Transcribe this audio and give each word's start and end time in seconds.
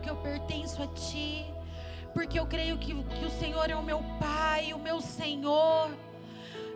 creio 0.00 0.02
que 0.02 0.10
eu 0.10 0.16
pertenço 0.16 0.82
a 0.82 0.86
Ti, 0.88 1.44
porque 2.14 2.38
eu 2.38 2.46
creio 2.46 2.78
que, 2.78 2.94
que 2.94 3.24
o 3.24 3.30
Senhor 3.30 3.70
é 3.70 3.76
o 3.76 3.82
meu 3.82 4.02
Pai, 4.18 4.72
o 4.72 4.78
meu 4.78 5.00
Senhor. 5.00 5.90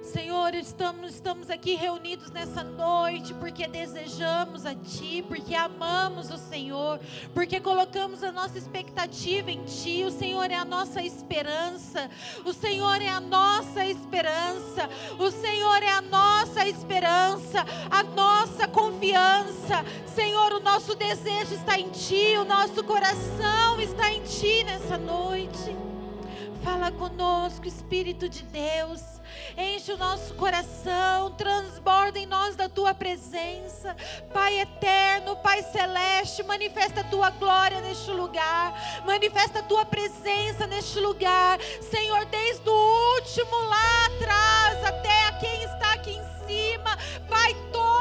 Senhor, 0.04 0.54
estamos, 0.54 1.14
estamos 1.14 1.48
aqui 1.48 1.74
reunidos 1.74 2.30
nessa 2.30 2.62
noite 2.62 3.33
porque 3.34 3.67
desejamos 3.67 4.67
a 4.67 4.74
Ti, 4.74 5.24
porque 5.26 5.54
amamos 5.54 6.30
o 6.30 6.36
Senhor, 6.36 7.00
porque 7.33 7.58
colocamos 7.58 8.22
a 8.22 8.30
nossa 8.30 8.59
expectativa 8.59 9.50
em 9.50 9.64
Ti. 9.64 10.04
O 10.04 10.11
Senhor 10.11 10.50
é 10.50 10.56
a 10.56 10.64
nossa 10.64 11.02
esperança, 11.02 12.11
o 12.44 12.52
Senhor 12.52 13.00
é 13.00 13.08
a 13.08 13.18
nossa 13.18 13.86
esperança, 13.86 14.90
o 15.18 15.30
Senhor 15.30 15.82
é 15.82 15.90
a 15.90 16.02
nossa 16.02 16.68
esperança, 16.68 17.64
a 17.90 18.02
nossa 18.02 18.68
confiança. 18.68 19.84
Senhor, 20.14 20.52
o 20.52 20.61
nosso 20.61 20.94
desejo 20.94 21.54
está 21.54 21.79
em 21.79 21.89
Ti, 21.89 22.36
o 22.39 22.44
nosso 22.44 22.84
coração 22.84 23.80
está 23.80 24.12
em 24.12 24.22
Ti 24.22 24.64
nessa 24.64 24.98
noite. 24.98 25.93
Fala 26.64 26.91
conosco, 26.91 27.67
Espírito 27.67 28.27
de 28.27 28.43
Deus. 28.45 29.03
Enche 29.54 29.93
o 29.93 29.99
nosso 29.99 30.32
coração, 30.32 31.31
transborda 31.32 32.19
em 32.19 32.25
nós 32.25 32.57
da 32.57 32.71
tua 32.71 32.95
presença. 32.95 33.95
Pai 34.33 34.61
eterno, 34.61 35.37
Pai 35.37 35.63
celeste, 35.63 36.43
manifesta 36.43 37.03
a 37.03 37.05
tua 37.05 37.29
glória 37.29 37.83
neste 37.83 38.11
lugar. 38.11 39.03
Manifesta 39.05 39.59
a 39.59 39.63
tua 39.63 39.85
presença 39.85 40.67
neste 40.67 40.99
lugar. 41.01 41.61
Senhor, 41.83 42.25
desde 42.25 42.67
o 42.67 43.17
último 43.17 43.57
lá 43.69 44.07
atrás 44.07 44.85
até 44.85 45.27
a 45.27 45.33
quem 45.33 45.62
está 45.65 45.93
aqui 45.93 46.12
em 46.12 46.47
cima. 46.47 46.97
Pai, 47.29 47.55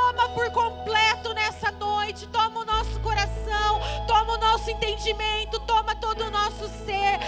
toma 0.04 0.28
por 0.30 0.52
completo 0.52 1.34
nessa 1.34 1.72
noite. 1.72 2.28
Toma 2.28 2.60
o 2.60 2.66
nosso 2.66 3.00
coração, 3.00 3.80
toma 4.06 4.34
o 4.34 4.38
nosso 4.38 4.70
entendimento, 4.70 5.60
toma 5.62 5.96
todo 5.96 6.26
o 6.26 6.30
nosso 6.30 6.68
ser. 6.86 7.20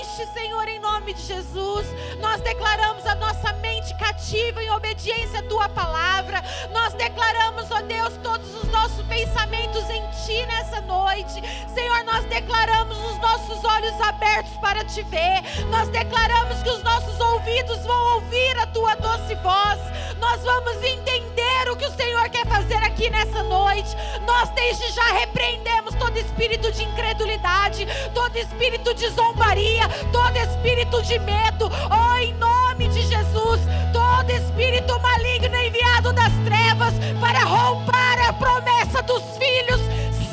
Enche, 0.00 0.26
Senhor, 0.32 0.66
em 0.66 0.80
nome 0.80 1.12
de 1.12 1.22
Jesus. 1.22 1.86
Nós 2.18 2.40
declaramos 2.40 3.04
a 3.04 3.14
nossa 3.16 3.52
mente 3.54 3.94
cativa 3.98 4.62
em 4.62 4.70
obediência 4.70 5.40
à 5.40 5.42
tua 5.42 5.68
palavra. 5.68 6.42
Nós 6.72 6.94
declaramos, 6.94 7.70
ó 7.70 7.82
Deus, 7.82 8.16
todos 8.22 8.54
os 8.54 8.68
nossos 8.70 9.04
pensamentos 9.06 9.84
em 9.90 10.02
ti 10.24 10.46
nessa 10.46 10.80
noite. 10.80 11.42
Senhor, 11.74 12.02
nós 12.04 12.24
declaramos 12.24 12.96
os 12.96 13.18
nossos 13.18 13.62
olhos 13.62 14.00
abertos 14.00 14.56
para 14.56 14.84
te 14.84 15.02
ver. 15.02 15.42
Nós 15.70 15.88
declaramos 15.90 16.62
que 16.62 16.70
os 16.70 16.82
nossos 16.82 17.20
ouvidos 17.20 17.84
vão 17.84 18.14
ouvir 18.14 18.58
a 18.58 18.66
tua 18.68 18.94
doce 18.94 19.34
voz. 19.36 19.80
Nós 20.18 20.42
vamos 20.42 20.82
entender 20.82 21.35
o 21.70 21.76
que 21.76 21.86
o 21.86 21.96
Senhor 21.96 22.28
quer 22.28 22.46
fazer 22.46 22.76
aqui 22.76 23.08
nessa 23.10 23.42
noite. 23.42 23.96
Nós 24.26 24.50
desde 24.50 24.90
já 24.90 25.12
repreendemos 25.12 25.94
todo 25.94 26.16
espírito 26.18 26.70
de 26.70 26.84
incredulidade, 26.84 27.86
todo 28.14 28.36
espírito 28.36 28.94
de 28.94 29.08
zombaria, 29.08 29.88
todo 30.12 30.36
espírito 30.36 31.02
de 31.02 31.18
medo. 31.20 31.70
Oh, 31.90 32.16
em 32.18 32.34
nome 32.34 32.88
de 32.88 33.02
Jesus, 33.02 33.60
todo 33.92 34.30
espírito 34.30 35.00
maligno 35.00 35.56
enviado 35.56 36.12
das 36.12 36.32
trevas 36.44 36.94
para 37.20 37.40
roubar 37.40 38.28
a 38.28 38.32
promessa 38.34 39.02
dos 39.02 39.22
filhos, 39.36 39.80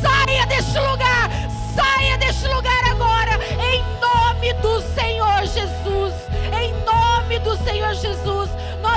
saia 0.01 0.45
deste 0.45 0.77
lugar, 0.77 1.29
saia 1.73 2.17
deste 2.17 2.47
lugar 2.47 2.83
agora, 2.91 3.39
em 3.71 3.81
nome 3.99 4.53
do 4.61 4.81
Senhor 4.93 5.45
Jesus. 5.45 6.13
Em 6.61 6.73
nome 6.85 7.39
do 7.39 7.57
Senhor 7.63 7.93
Jesus, 7.95 8.49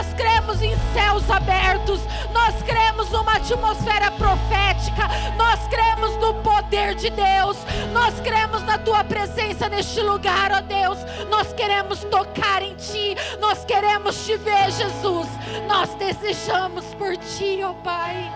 nós 0.06 0.14
cremos 0.14 0.62
em 0.62 0.72
céus 0.92 1.28
abertos, 1.28 2.00
nós 2.32 2.62
cremos 2.62 3.10
numa 3.10 3.32
atmosfera 3.32 4.08
profética, 4.12 5.08
nós 5.36 5.66
cremos 5.66 6.16
no 6.18 6.34
poder 6.42 6.94
de 6.94 7.10
Deus, 7.10 7.56
nós 7.92 8.20
cremos 8.20 8.62
na 8.62 8.78
tua 8.78 9.02
presença 9.02 9.68
neste 9.68 10.00
lugar, 10.00 10.52
ó 10.52 10.60
Deus. 10.60 10.98
Nós 11.28 11.52
queremos 11.52 12.04
tocar 12.04 12.62
em 12.62 12.74
ti, 12.76 13.16
nós 13.40 13.64
queremos 13.64 14.24
te 14.24 14.36
ver, 14.36 14.70
Jesus. 14.70 15.28
Nós 15.66 15.92
desejamos 15.94 16.84
por 16.94 17.16
ti, 17.16 17.60
ó 17.64 17.72
Pai. 17.72 18.32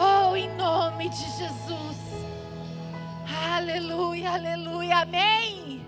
Oh, 0.00 0.34
em 0.34 0.48
nome 0.56 1.08
de 1.10 1.30
Jesus. 1.38 1.96
Aleluia, 3.54 4.32
aleluia, 4.32 4.98
amém. 4.98 5.86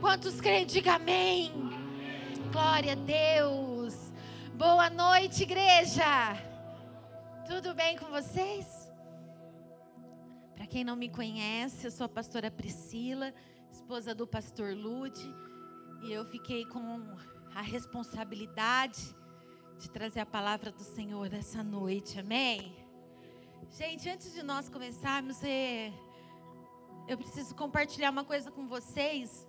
Quantos 0.00 0.40
creem, 0.40 0.64
diga 0.64 0.94
amém. 0.94 1.52
Glória 2.50 2.92
a 2.92 2.96
Deus. 2.96 3.67
Boa 4.58 4.90
noite, 4.90 5.44
igreja. 5.44 6.02
Tudo 7.46 7.74
bem 7.74 7.96
com 7.96 8.06
vocês? 8.06 8.66
Para 10.56 10.66
quem 10.66 10.82
não 10.82 10.96
me 10.96 11.08
conhece, 11.08 11.86
eu 11.86 11.92
sou 11.92 12.06
a 12.06 12.08
pastora 12.08 12.50
Priscila, 12.50 13.32
esposa 13.70 14.16
do 14.16 14.26
pastor 14.26 14.74
Lude, 14.74 15.22
e 16.02 16.12
eu 16.12 16.24
fiquei 16.24 16.64
com 16.64 17.06
a 17.54 17.62
responsabilidade 17.62 19.14
de 19.78 19.88
trazer 19.88 20.18
a 20.18 20.26
palavra 20.26 20.72
do 20.72 20.82
Senhor 20.82 21.32
essa 21.32 21.62
noite. 21.62 22.18
Amém. 22.18 22.74
Gente, 23.70 24.10
antes 24.10 24.34
de 24.34 24.42
nós 24.42 24.68
começarmos, 24.68 25.40
é, 25.44 25.92
eu 27.06 27.16
preciso 27.16 27.54
compartilhar 27.54 28.10
uma 28.10 28.24
coisa 28.24 28.50
com 28.50 28.66
vocês 28.66 29.46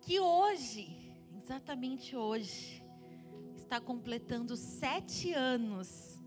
que 0.00 0.18
hoje, 0.18 1.14
exatamente 1.40 2.16
hoje, 2.16 2.81
está 3.72 3.80
completando 3.80 4.54
sete 4.54 5.32
anos 5.32 6.20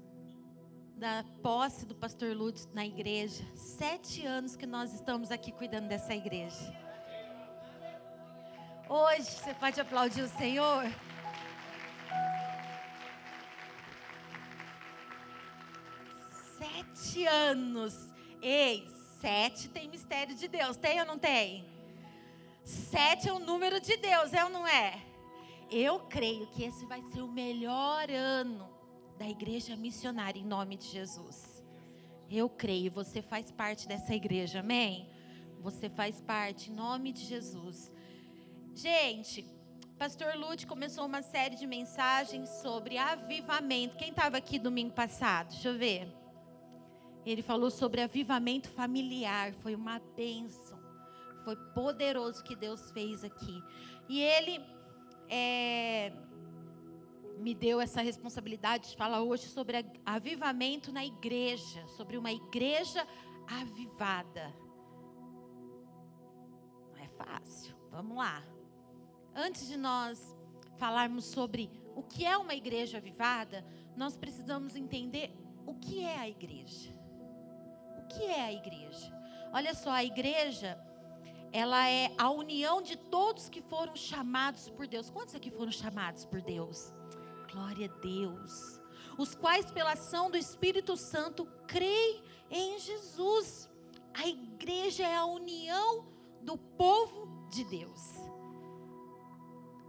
da 0.98 1.24
posse 1.44 1.86
do 1.86 1.94
pastor 1.94 2.36
Lutz 2.36 2.68
na 2.74 2.84
igreja. 2.84 3.46
Sete 3.54 4.26
anos 4.26 4.56
que 4.56 4.66
nós 4.66 4.92
estamos 4.96 5.30
aqui 5.30 5.52
cuidando 5.52 5.88
dessa 5.88 6.16
igreja. 6.16 6.76
Hoje, 8.90 9.30
você 9.30 9.54
pode 9.54 9.80
aplaudir 9.80 10.24
o 10.24 10.28
Senhor? 10.28 10.86
Sete 16.58 17.28
anos. 17.28 18.12
Ei, 18.42 18.88
sete 19.22 19.70
tem 19.70 19.88
mistério 19.88 20.34
de 20.34 20.48
Deus, 20.48 20.78
tem 20.78 21.00
ou 21.00 21.06
não 21.06 21.20
tem? 21.20 21.64
Sete 22.64 23.30
é 23.30 23.34
o 23.34 23.38
número 23.38 23.80
de 23.80 23.98
Deus, 23.98 24.34
é 24.34 24.44
ou 24.44 24.50
não 24.50 24.68
é? 24.68 25.05
Eu 25.78 26.00
creio 26.00 26.48
que 26.48 26.64
esse 26.64 26.86
vai 26.86 27.02
ser 27.12 27.22
o 27.22 27.28
melhor 27.28 28.10
ano 28.10 28.66
da 29.18 29.28
igreja 29.28 29.76
missionária 29.76 30.40
em 30.40 30.46
nome 30.46 30.78
de 30.78 30.86
Jesus. 30.86 31.62
Eu 32.32 32.48
creio, 32.48 32.90
você 32.90 33.22
faz 33.22 33.52
parte 33.52 33.86
dessa 33.86 34.16
igreja, 34.16 34.62
amém? 34.62 35.10
Você 35.60 35.90
faz 35.90 36.22
parte 36.22 36.72
em 36.72 36.74
nome 36.74 37.12
de 37.12 37.26
Jesus. 37.26 37.92
Gente, 38.74 39.46
Pastor 40.00 40.38
Lute 40.38 40.66
começou 40.66 41.06
uma 41.06 41.22
série 41.22 41.58
de 41.58 41.68
mensagens 41.68 42.48
sobre 42.62 42.98
avivamento. 42.98 43.98
Quem 43.98 44.12
estava 44.12 44.38
aqui 44.38 44.58
domingo 44.58 44.94
passado? 44.94 45.50
Deixa 45.50 45.68
eu 45.68 45.78
ver. 45.78 46.08
Ele 47.26 47.42
falou 47.42 47.70
sobre 47.70 48.00
avivamento 48.00 48.70
familiar. 48.70 49.52
Foi 49.56 49.76
uma 49.76 50.00
bênção. 50.16 50.80
Foi 51.44 51.58
poderoso 51.74 52.46
que 52.46 52.56
Deus 52.56 52.92
fez 52.92 53.26
aqui. 53.26 53.62
E 54.08 54.22
ele 54.22 54.64
é, 55.30 56.12
me 57.38 57.54
deu 57.54 57.82
essa 57.82 58.02
responsabilidade 58.02 58.92
de 58.92 58.98
falar 58.98 59.22
hoje 59.22 59.48
sobre 59.48 59.86
avivamento 60.06 60.92
na 60.92 61.06
igreja, 61.06 61.86
sobre 61.90 62.18
uma 62.18 62.32
igreja 62.32 63.06
avivada. 63.48 64.54
Não 66.92 67.04
é 67.04 67.08
fácil. 67.10 67.76
Vamos 67.92 68.18
lá. 68.18 68.44
Antes 69.34 69.68
de 69.68 69.78
nós 69.78 70.36
falarmos 70.78 71.26
sobre 71.26 71.70
o 71.96 72.04
que 72.04 72.26
é 72.26 72.38
uma 72.38 72.56
igreja 72.56 72.98
avivada, 72.98 73.66
nós 73.96 74.18
precisamos 74.18 74.76
entender 74.76 75.32
o 75.66 75.76
que 75.76 76.04
é 76.04 76.18
a 76.18 76.30
igreja. 76.30 76.94
O 78.00 78.08
que 78.08 78.24
é 78.24 78.42
a 78.42 78.54
igreja? 78.54 79.14
Olha 79.54 79.74
só, 79.74 79.92
a 79.92 80.04
igreja 80.04 80.78
ela 81.56 81.90
é 81.90 82.14
a 82.18 82.30
união 82.30 82.82
de 82.82 82.98
todos 82.98 83.48
que 83.48 83.62
foram 83.62 83.96
chamados 83.96 84.70
por 84.70 84.86
Deus. 84.86 85.10
Quantos 85.10 85.36
aqui 85.36 85.50
foram 85.50 85.72
chamados 85.72 86.26
por 86.26 86.42
Deus? 86.42 86.92
Glória 87.50 87.90
a 87.90 88.00
Deus. 88.02 88.82
Os 89.18 89.34
quais, 89.34 89.72
pela 89.72 89.94
ação 89.94 90.30
do 90.30 90.38
Espírito 90.38 90.98
Santo, 90.98 91.46
creem 91.66 92.22
em 92.52 92.78
Jesus. 92.78 93.70
A 94.14 94.28
igreja 94.28 95.08
é 95.08 95.16
a 95.16 95.24
união 95.24 96.06
do 96.42 96.58
povo 96.58 97.48
de 97.50 97.64
Deus. 97.64 98.02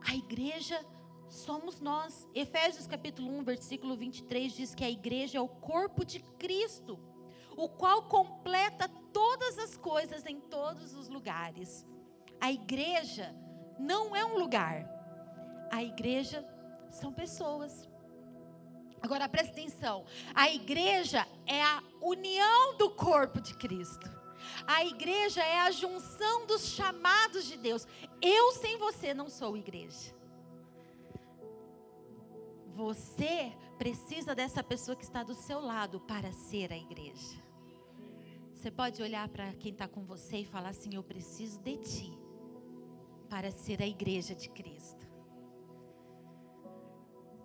A 0.08 0.14
igreja 0.14 0.86
somos 1.28 1.80
nós. 1.80 2.28
Efésios 2.32 2.86
capítulo 2.86 3.28
1, 3.38 3.42
versículo 3.42 3.96
23 3.96 4.52
diz 4.52 4.72
que 4.72 4.84
a 4.84 4.90
igreja 4.90 5.38
é 5.38 5.40
o 5.40 5.48
corpo 5.48 6.04
de 6.04 6.20
Cristo, 6.38 6.96
o 7.56 7.68
qual 7.68 8.02
completa 8.02 8.88
todas 9.12 9.58
as 9.58 9.76
coisas 9.76 10.26
em 10.26 10.38
todos 10.40 10.94
os 10.94 11.08
lugares. 11.08 11.86
A 12.40 12.52
igreja 12.52 13.34
não 13.78 14.14
é 14.14 14.24
um 14.24 14.38
lugar. 14.38 14.86
A 15.70 15.82
igreja 15.82 16.46
são 16.90 17.12
pessoas. 17.12 17.88
Agora 19.02 19.28
presta 19.28 19.52
atenção. 19.52 20.04
A 20.34 20.50
igreja 20.50 21.26
é 21.46 21.62
a 21.62 21.82
união 22.00 22.76
do 22.76 22.90
corpo 22.90 23.40
de 23.40 23.54
Cristo. 23.54 24.10
A 24.66 24.84
igreja 24.84 25.42
é 25.42 25.60
a 25.60 25.70
junção 25.70 26.46
dos 26.46 26.66
chamados 26.68 27.46
de 27.46 27.56
Deus. 27.56 27.86
Eu 28.20 28.52
sem 28.52 28.78
você 28.78 29.12
não 29.14 29.28
sou 29.28 29.56
igreja. 29.56 30.14
Você 32.74 33.52
precisa 33.78 34.34
dessa 34.34 34.62
pessoa 34.62 34.96
que 34.96 35.04
está 35.04 35.22
do 35.22 35.34
seu 35.34 35.60
lado 35.60 36.00
para 36.00 36.32
ser 36.32 36.72
a 36.72 36.76
igreja. 36.76 37.45
Você 38.66 38.72
pode 38.72 39.00
olhar 39.00 39.28
para 39.28 39.52
quem 39.52 39.70
está 39.70 39.86
com 39.86 40.02
você 40.04 40.38
e 40.38 40.44
falar 40.44 40.70
assim: 40.70 40.92
Eu 40.92 41.02
preciso 41.04 41.60
de 41.60 41.76
ti 41.76 42.18
para 43.30 43.48
ser 43.52 43.80
a 43.80 43.86
igreja 43.86 44.34
de 44.34 44.48
Cristo. 44.48 45.06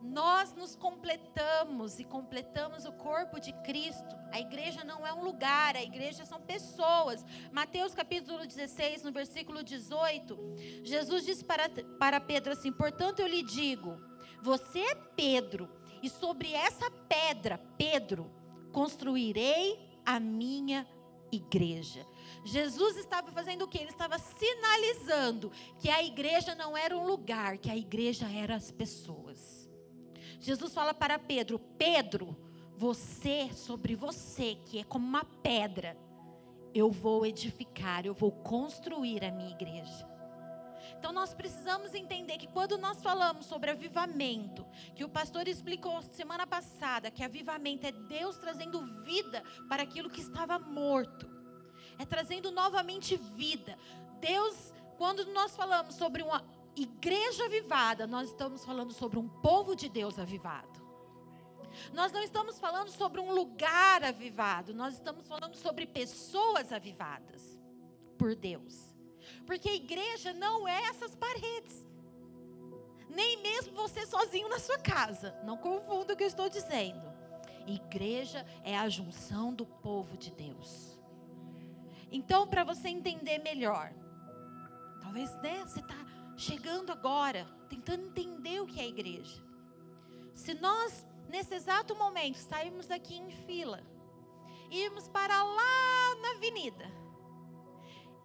Nós 0.02 0.56
nos 0.56 0.76
completamos 0.76 2.00
e 2.00 2.04
completamos 2.04 2.86
o 2.86 2.92
corpo 2.94 3.40
de 3.40 3.54
Cristo. 3.62 4.16
A 4.32 4.40
igreja 4.40 4.84
não 4.84 5.06
é 5.06 5.14
um 5.14 5.24
lugar, 5.24 5.76
a 5.76 5.84
igreja 5.84 6.26
são 6.26 6.42
pessoas. 6.42 7.24
Mateus 7.52 7.94
capítulo 7.94 8.40
16, 8.40 9.04
no 9.04 9.12
versículo 9.12 9.64
18, 9.64 10.56
Jesus 10.84 11.24
disse 11.24 11.46
para, 11.46 11.70
para 12.00 12.20
Pedro 12.20 12.54
assim: 12.54 12.72
Portanto 12.72 13.20
eu 13.20 13.28
lhe 13.28 13.44
digo, 13.44 13.96
você 14.42 14.80
é 14.80 14.96
Pedro, 14.96 15.70
e 16.02 16.10
sobre 16.10 16.52
essa 16.52 16.90
pedra, 16.90 17.60
Pedro, 17.78 18.32
construirei 18.72 19.78
a 20.04 20.20
minha 20.20 20.80
igreja. 20.80 21.01
Jesus 22.44 22.98
estava 22.98 23.32
fazendo 23.32 23.64
o 23.64 23.68
que? 23.68 23.78
Ele 23.78 23.90
estava 23.90 24.18
sinalizando 24.18 25.52
que 25.80 25.90
a 25.90 26.04
igreja 26.04 26.56
não 26.56 26.76
era 26.76 26.98
um 26.98 27.06
lugar, 27.06 27.58
que 27.58 27.70
a 27.70 27.78
igreja 27.78 28.30
era 28.30 28.56
as 28.56 28.72
pessoas. 28.72 29.70
Jesus 30.40 30.74
fala 30.74 30.94
para 30.94 31.20
Pedro: 31.20 31.60
Pedro, 31.78 32.36
você, 32.76 33.50
sobre 33.54 33.96
você, 33.96 34.58
que 34.66 34.80
é 34.80 34.84
como 34.84 35.06
uma 35.06 35.24
pedra, 35.24 35.96
eu 36.74 36.90
vou 36.90 37.26
edificar, 37.26 38.06
eu 38.06 38.14
vou 38.14 38.32
construir 38.32 39.24
a 39.24 39.32
minha 39.32 39.52
igreja. 39.52 40.11
Então 40.98 41.12
nós 41.12 41.34
precisamos 41.34 41.94
entender 41.94 42.38
que 42.38 42.48
quando 42.48 42.78
nós 42.78 43.02
falamos 43.02 43.46
sobre 43.46 43.72
avivamento, 43.72 44.66
que 44.96 45.04
o 45.04 45.10
pastor 45.10 45.48
explicou 45.48 46.02
semana 46.02 46.46
passada, 46.46 47.12
que 47.12 47.24
avivamento 47.24 47.86
é 47.86 47.92
Deus 47.92 48.38
trazendo 48.38 49.04
vida 49.04 49.44
para 49.68 49.84
aquilo 49.84 50.10
que 50.10 50.22
estava 50.22 50.60
morto. 50.60 51.30
É 51.98 52.06
trazendo 52.06 52.52
novamente 52.52 53.16
vida. 53.16 53.78
Deus, 54.20 54.74
quando 54.98 55.26
nós 55.34 55.56
falamos 55.56 55.96
sobre 55.96 56.24
uma 56.24 56.44
igreja 56.76 57.46
avivada, 57.46 58.08
nós 58.08 58.30
estamos 58.30 58.64
falando 58.64 58.94
sobre 58.94 59.20
um 59.20 59.28
povo 59.28 59.76
de 59.76 59.90
Deus 59.90 60.18
avivado. 60.18 60.82
Nós 61.94 62.12
não 62.12 62.22
estamos 62.22 62.60
falando 62.60 62.90
sobre 62.90 63.22
um 63.22 63.32
lugar 63.34 64.04
avivado, 64.04 64.74
nós 64.74 64.96
estamos 64.96 65.28
falando 65.28 65.56
sobre 65.56 65.86
pessoas 65.86 66.72
avivadas 66.72 67.60
por 68.18 68.36
Deus. 68.36 68.91
Porque 69.46 69.70
a 69.70 69.76
igreja 69.76 70.34
não 70.34 70.68
é 70.68 70.84
essas 70.88 71.16
paredes. 71.16 71.86
Nem 73.10 73.42
mesmo 73.42 73.74
você 73.74 74.06
sozinho 74.06 74.48
na 74.50 74.60
sua 74.60 74.78
casa. 74.78 75.36
Não 75.44 75.58
confunda 75.58 76.14
o 76.14 76.18
que 76.18 76.24
eu 76.24 76.28
estou 76.28 76.50
dizendo. 76.50 77.12
Igreja 77.68 78.46
é 78.64 78.78
a 78.78 78.90
junção 78.90 79.54
do 79.54 79.66
povo 79.66 80.18
de 80.18 80.32
Deus. 80.32 81.00
Então, 82.12 82.48
para 82.48 82.64
você 82.64 82.90
entender 82.90 83.40
melhor, 83.40 83.94
talvez 85.02 85.34
né, 85.42 85.64
você 85.66 85.80
está 85.80 85.96
chegando 86.36 86.92
agora, 86.92 87.48
tentando 87.70 88.08
entender 88.08 88.62
o 88.62 88.68
que 88.68 88.80
é 88.80 88.84
a 88.84 88.88
igreja. 88.88 89.42
Se 90.34 90.54
nós, 90.56 91.06
nesse 91.30 91.54
exato 91.54 91.96
momento, 91.96 92.38
saímos 92.38 92.88
daqui 92.88 93.16
em 93.16 93.30
fila, 93.46 93.84
irmos 94.70 95.08
para 95.08 95.44
lá 95.44 96.16
na 96.22 96.32
avenida, 96.32 96.86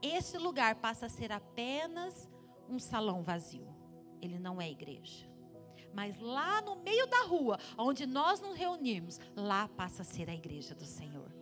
esse 0.06 0.38
lugar 0.38 0.76
passa 0.76 1.06
a 1.06 1.08
ser 1.08 1.32
apenas 1.32 2.28
um 2.68 2.78
salão 2.78 3.22
vazio. 3.22 3.68
Ele 4.20 4.38
não 4.38 4.60
é 4.60 4.70
igreja. 4.70 5.26
Mas 5.94 6.18
lá 6.18 6.60
no 6.60 6.76
meio 6.76 7.06
da 7.06 7.22
rua, 7.22 7.58
onde 7.78 8.06
nós 8.06 8.40
nos 8.40 8.56
reunimos, 8.56 9.18
lá 9.34 9.68
passa 9.68 10.02
a 10.02 10.04
ser 10.04 10.28
a 10.28 10.34
igreja 10.34 10.74
do 10.74 10.84
Senhor. 10.84 11.32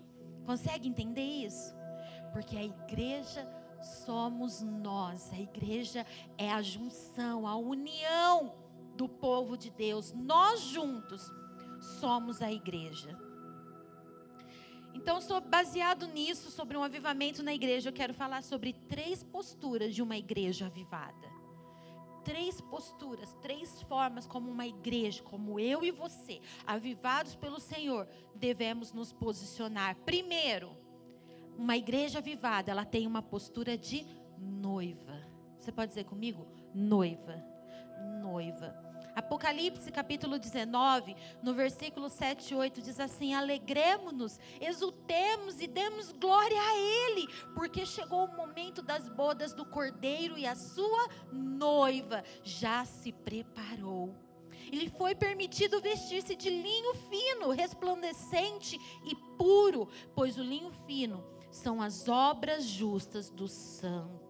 Consegue 0.46 0.88
entender 0.88 1.22
isso? 1.22 1.74
Porque 2.32 2.56
a 2.56 2.62
igreja 2.62 3.48
somos 3.82 4.60
nós. 4.60 5.32
A 5.32 5.38
igreja 5.38 6.06
é 6.38 6.52
a 6.52 6.62
junção, 6.62 7.46
a 7.46 7.56
união 7.56 8.54
do 8.96 9.08
povo 9.08 9.56
de 9.56 9.70
Deus. 9.70 10.12
Nós 10.12 10.60
juntos 10.60 11.22
somos 12.00 12.40
a 12.40 12.52
igreja. 12.52 13.18
Então, 14.94 15.18
baseado 15.50 16.06
nisso, 16.06 16.50
sobre 16.50 16.76
um 16.76 16.82
avivamento 16.82 17.42
na 17.42 17.52
igreja, 17.52 17.88
eu 17.88 17.92
quero 17.92 18.14
falar 18.14 18.42
sobre 18.42 18.72
três 18.72 19.22
posturas 19.22 19.94
de 19.94 20.00
uma 20.00 20.16
igreja 20.16 20.66
avivada. 20.66 21.34
Três 22.24 22.60
posturas, 22.60 23.34
três 23.42 23.82
formas 23.82 24.26
como 24.26 24.50
uma 24.50 24.66
igreja, 24.66 25.22
como 25.22 25.60
eu 25.60 25.84
e 25.84 25.90
você, 25.90 26.40
avivados 26.66 27.34
pelo 27.34 27.60
Senhor, 27.60 28.08
devemos 28.34 28.92
nos 28.92 29.12
posicionar. 29.12 29.96
Primeiro, 30.06 30.74
uma 31.58 31.76
igreja 31.76 32.20
avivada, 32.20 32.70
ela 32.70 32.84
tem 32.84 33.06
uma 33.06 33.20
postura 33.20 33.76
de 33.76 34.06
noiva. 34.38 35.22
Você 35.58 35.70
pode 35.70 35.88
dizer 35.88 36.04
comigo? 36.04 36.46
Noiva. 36.74 37.44
Noiva. 38.22 38.74
Apocalipse 39.14 39.92
capítulo 39.92 40.38
19, 40.38 41.14
no 41.42 41.54
versículo 41.54 42.08
7 42.08 42.52
e 42.52 42.56
8, 42.56 42.82
diz 42.82 42.98
assim: 42.98 43.32
Alegremos-nos, 43.34 44.40
exultemos 44.60 45.60
e 45.60 45.66
demos 45.66 46.10
glória 46.12 46.60
a 46.60 46.76
Ele, 46.76 47.28
porque 47.54 47.86
chegou 47.86 48.24
o 48.24 48.36
momento 48.36 48.82
das 48.82 49.08
bodas 49.08 49.52
do 49.52 49.64
cordeiro 49.64 50.36
e 50.36 50.46
a 50.46 50.56
sua 50.56 51.08
noiva 51.32 52.24
já 52.42 52.84
se 52.84 53.12
preparou. 53.12 54.14
Ele 54.72 54.88
foi 54.90 55.14
permitido 55.14 55.80
vestir-se 55.80 56.34
de 56.34 56.50
linho 56.50 56.94
fino, 56.94 57.50
resplandecente 57.50 58.76
e 59.04 59.14
puro, 59.36 59.88
pois 60.14 60.38
o 60.38 60.42
linho 60.42 60.72
fino 60.86 61.24
são 61.50 61.80
as 61.80 62.08
obras 62.08 62.64
justas 62.64 63.30
dos 63.30 63.52
santos. 63.52 64.24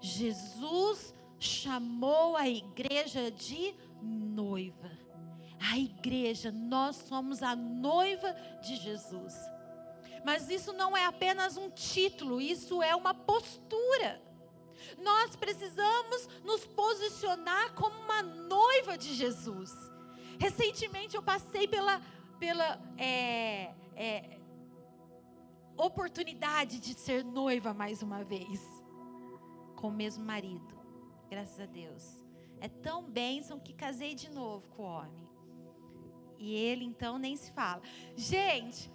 Jesus 0.00 1.14
chamou 1.40 2.36
a 2.36 2.46
igreja 2.46 3.30
de 3.30 3.74
noiva. 4.00 4.90
A 5.58 5.78
igreja, 5.78 6.52
nós 6.52 6.96
somos 6.96 7.42
a 7.42 7.56
noiva 7.56 8.32
de 8.62 8.76
Jesus. 8.76 9.34
Mas 10.24 10.50
isso 10.50 10.72
não 10.74 10.94
é 10.96 11.06
apenas 11.06 11.56
um 11.56 11.70
título, 11.70 12.40
isso 12.40 12.82
é 12.82 12.94
uma 12.94 13.14
postura. 13.14 14.22
Nós 15.02 15.34
precisamos 15.34 16.28
nos 16.44 16.66
posicionar 16.66 17.72
como 17.74 17.98
uma 18.00 18.22
noiva 18.22 18.98
de 18.98 19.14
Jesus. 19.14 19.72
Recentemente 20.38 21.16
eu 21.16 21.22
passei 21.22 21.66
pela, 21.66 22.00
pela 22.38 22.78
é, 22.98 23.74
é, 23.94 24.40
oportunidade 25.76 26.78
de 26.80 26.94
ser 26.94 27.24
noiva 27.24 27.72
mais 27.72 28.02
uma 28.02 28.24
vez, 28.24 28.60
com 29.76 29.88
o 29.88 29.92
mesmo 29.92 30.24
marido. 30.24 30.79
Graças 31.30 31.60
a 31.60 31.66
Deus. 31.66 32.24
É 32.60 32.68
tão 32.68 33.04
bênção 33.04 33.60
que 33.60 33.72
casei 33.72 34.14
de 34.14 34.28
novo 34.30 34.68
com 34.70 34.82
o 34.82 34.86
homem. 34.86 35.28
E 36.38 36.54
ele 36.54 36.84
então 36.84 37.18
nem 37.18 37.36
se 37.36 37.52
fala. 37.52 37.80
Gente, 38.16 38.90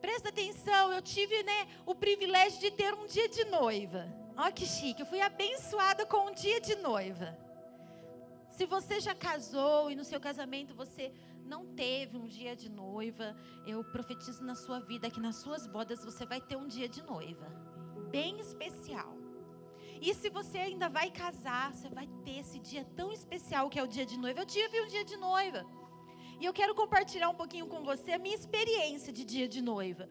presta 0.00 0.28
atenção, 0.28 0.92
eu 0.92 1.02
tive 1.02 1.42
né, 1.42 1.66
o 1.84 1.94
privilégio 1.94 2.60
de 2.60 2.70
ter 2.70 2.94
um 2.94 3.06
dia 3.06 3.28
de 3.28 3.44
noiva. 3.46 4.06
Olha 4.36 4.52
que 4.52 4.64
chique, 4.64 5.00
eu 5.00 5.06
fui 5.06 5.20
abençoada 5.20 6.06
com 6.06 6.28
um 6.28 6.34
dia 6.34 6.60
de 6.60 6.76
noiva. 6.76 7.36
Se 8.50 8.64
você 8.64 9.00
já 9.00 9.14
casou 9.14 9.90
e 9.90 9.96
no 9.96 10.04
seu 10.04 10.20
casamento 10.20 10.74
você 10.74 11.12
não 11.44 11.66
teve 11.74 12.16
um 12.16 12.26
dia 12.26 12.54
de 12.54 12.68
noiva, 12.68 13.36
eu 13.66 13.82
profetizo 13.82 14.42
na 14.44 14.54
sua 14.54 14.78
vida 14.78 15.10
que 15.10 15.20
nas 15.20 15.36
suas 15.36 15.66
bodas 15.66 16.04
você 16.04 16.24
vai 16.24 16.40
ter 16.40 16.56
um 16.56 16.68
dia 16.68 16.88
de 16.88 17.02
noiva, 17.02 17.46
bem 18.10 18.38
especial. 18.38 19.15
E 20.00 20.14
se 20.14 20.28
você 20.30 20.58
ainda 20.58 20.88
vai 20.88 21.10
casar, 21.10 21.72
você 21.72 21.88
vai 21.88 22.06
ter 22.24 22.38
esse 22.38 22.58
dia 22.58 22.84
tão 22.96 23.12
especial 23.12 23.68
que 23.68 23.78
é 23.78 23.82
o 23.82 23.86
dia 23.86 24.06
de 24.06 24.18
noiva. 24.18 24.40
Eu 24.40 24.46
tive 24.46 24.80
um 24.80 24.86
dia 24.86 25.04
de 25.04 25.16
noiva. 25.16 25.64
E 26.40 26.44
eu 26.44 26.52
quero 26.52 26.74
compartilhar 26.74 27.30
um 27.30 27.34
pouquinho 27.34 27.66
com 27.66 27.82
você 27.82 28.12
a 28.12 28.18
minha 28.18 28.34
experiência 28.34 29.12
de 29.12 29.24
dia 29.24 29.48
de 29.48 29.62
noiva. 29.62 30.08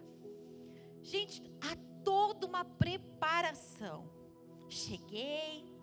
Gente, 1.04 1.44
há 1.62 1.76
toda 2.04 2.48
uma 2.48 2.66
preparação. 2.66 4.10
Cheguei, 4.68 5.75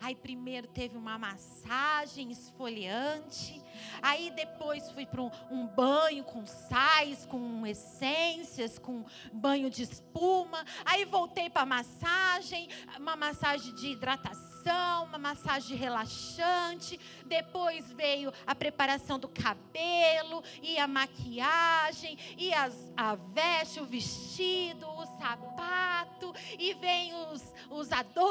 Aí 0.00 0.14
primeiro 0.14 0.66
teve 0.66 0.96
uma 0.96 1.18
massagem 1.18 2.30
esfoliante. 2.30 3.62
Aí 4.00 4.30
depois 4.30 4.90
fui 4.90 5.04
para 5.04 5.22
um, 5.22 5.30
um, 5.50 5.66
banho 5.66 6.24
com 6.24 6.46
sais, 6.46 7.26
com 7.26 7.66
essências, 7.66 8.78
com 8.78 9.04
banho 9.32 9.68
de 9.68 9.82
espuma. 9.82 10.64
Aí 10.84 11.04
voltei 11.04 11.50
para 11.50 11.66
massagem, 11.66 12.68
uma 12.98 13.16
massagem 13.16 13.74
de 13.74 13.88
hidratação, 13.88 15.04
uma 15.04 15.18
massagem 15.18 15.76
relaxante. 15.76 16.98
Depois 17.26 17.92
veio 17.92 18.32
a 18.46 18.54
preparação 18.54 19.18
do 19.18 19.28
cabelo 19.28 20.42
e 20.62 20.78
a 20.78 20.86
maquiagem 20.86 22.18
e 22.36 22.52
as, 22.52 22.92
a 22.96 23.14
veste, 23.14 23.80
o 23.80 23.84
vestido, 23.84 24.86
os 24.98 25.08
sapato, 25.16 26.34
e 26.58 26.74
vem 26.74 27.12
os, 27.32 27.54
os 27.70 27.92
adornos, 27.92 28.25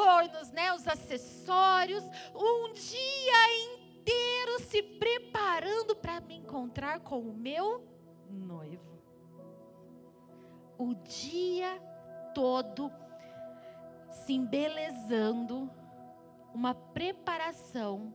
né, 0.51 0.73
os 0.73 0.87
acessórios. 0.87 2.03
Um 2.33 2.73
dia 2.73 3.73
inteiro 3.73 4.59
se 4.69 4.81
preparando 4.81 5.95
para 5.95 6.21
me 6.21 6.35
encontrar 6.35 6.99
com 6.99 7.19
o 7.19 7.33
meu 7.33 7.83
noivo. 8.29 8.99
O 10.77 10.93
dia 10.93 11.81
todo 12.33 12.91
se 14.11 14.33
embelezando, 14.33 15.69
uma 16.53 16.73
preparação 16.73 18.13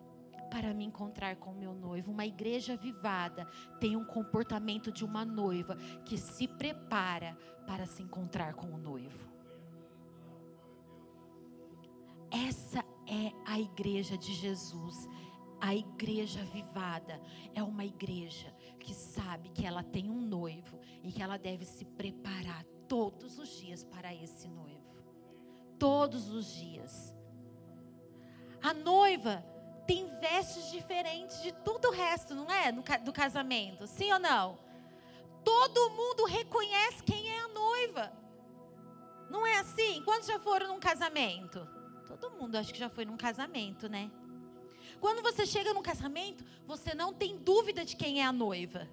para 0.50 0.74
me 0.74 0.84
encontrar 0.84 1.36
com 1.36 1.52
meu 1.52 1.72
noivo. 1.72 2.10
Uma 2.10 2.26
igreja 2.26 2.72
avivada 2.72 3.46
tem 3.78 3.96
um 3.96 4.04
comportamento 4.04 4.90
de 4.90 5.04
uma 5.04 5.24
noiva 5.24 5.76
que 6.04 6.18
se 6.18 6.48
prepara 6.48 7.36
para 7.66 7.86
se 7.86 8.02
encontrar 8.02 8.54
com 8.54 8.66
o 8.66 8.76
noivo. 8.76 9.29
Essa 12.30 12.84
é 13.06 13.32
a 13.44 13.58
igreja 13.58 14.16
de 14.16 14.32
Jesus. 14.32 15.08
A 15.60 15.75
igreja 15.75 16.40
avivada 16.40 17.20
é 17.54 17.62
uma 17.62 17.84
igreja 17.84 18.54
que 18.78 18.94
sabe 18.94 19.50
que 19.50 19.66
ela 19.66 19.82
tem 19.82 20.08
um 20.08 20.20
noivo 20.20 20.78
e 21.02 21.12
que 21.12 21.22
ela 21.22 21.37
deve 21.37 21.64
se 21.64 21.84
preparar 21.84 22.64
todos 22.88 23.38
os 23.38 23.49
dias 23.58 23.84
para 23.84 24.14
esse 24.14 24.49
noivo. 24.49 24.80
Todos 25.78 26.30
os 26.30 26.46
dias. 26.54 27.14
A 28.62 28.72
noiva 28.72 29.44
tem 29.87 30.06
vestes 30.18 30.70
diferentes 30.70 31.42
de 31.42 31.52
tudo 31.52 31.88
o 31.88 31.92
resto, 31.92 32.34
não 32.34 32.50
é? 32.50 32.70
Do 32.72 33.12
casamento, 33.12 33.87
sim 33.87 34.12
ou 34.12 34.18
não? 34.18 34.58
Todo 35.44 35.90
mundo 35.90 36.25
reconhece 36.25 37.02
quem 37.02 37.30
é 37.30 37.40
a 37.40 37.49
noiva. 37.49 38.12
Não 39.30 39.46
é 39.46 39.58
assim? 39.58 40.02
Quantos 40.04 40.26
já 40.26 40.38
foram 40.38 40.68
num 40.68 40.80
casamento? 40.80 41.66
Todo 42.18 42.36
mundo 42.36 42.56
acho 42.56 42.72
que 42.72 42.78
já 42.78 42.88
foi 42.88 43.04
num 43.04 43.16
casamento, 43.16 43.88
né? 43.88 44.10
Quando 45.00 45.22
você 45.22 45.46
chega 45.46 45.72
num 45.72 45.82
casamento, 45.82 46.44
você 46.66 46.94
não 46.94 47.12
tem 47.12 47.36
dúvida 47.36 47.84
de 47.84 47.96
quem 47.96 48.20
é 48.20 48.24
a 48.24 48.32
noiva. 48.32 48.88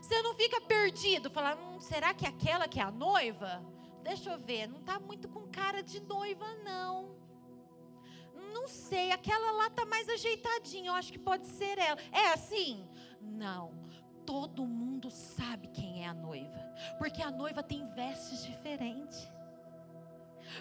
Você 0.00 0.20
não 0.22 0.34
fica 0.34 0.60
perdido, 0.60 1.30
falar, 1.30 1.56
hum, 1.56 1.80
será 1.80 2.12
que 2.12 2.26
é 2.26 2.28
aquela 2.28 2.68
que 2.68 2.80
é 2.80 2.82
a 2.82 2.90
noiva? 2.90 3.64
Deixa 4.02 4.30
eu 4.30 4.38
ver, 4.38 4.68
não 4.68 4.80
está 4.80 4.98
muito 4.98 5.28
com 5.28 5.48
cara 5.48 5.82
de 5.82 6.00
noiva, 6.00 6.46
não. 6.64 7.16
Não 8.52 8.68
sei, 8.68 9.10
aquela 9.10 9.52
lá 9.52 9.66
está 9.68 9.84
mais 9.86 10.08
ajeitadinha, 10.08 10.90
eu 10.90 10.94
acho 10.94 11.12
que 11.12 11.18
pode 11.18 11.46
ser 11.46 11.78
ela. 11.78 12.00
É 12.12 12.32
assim? 12.32 12.88
Não. 13.20 13.86
Todo 14.24 14.66
mundo 14.66 15.10
sabe 15.10 15.68
quem 15.68 16.04
é 16.04 16.08
a 16.08 16.14
noiva, 16.14 16.58
porque 16.98 17.22
a 17.22 17.30
noiva 17.30 17.62
tem 17.62 17.86
vestes 17.94 18.44
diferentes. 18.44 19.28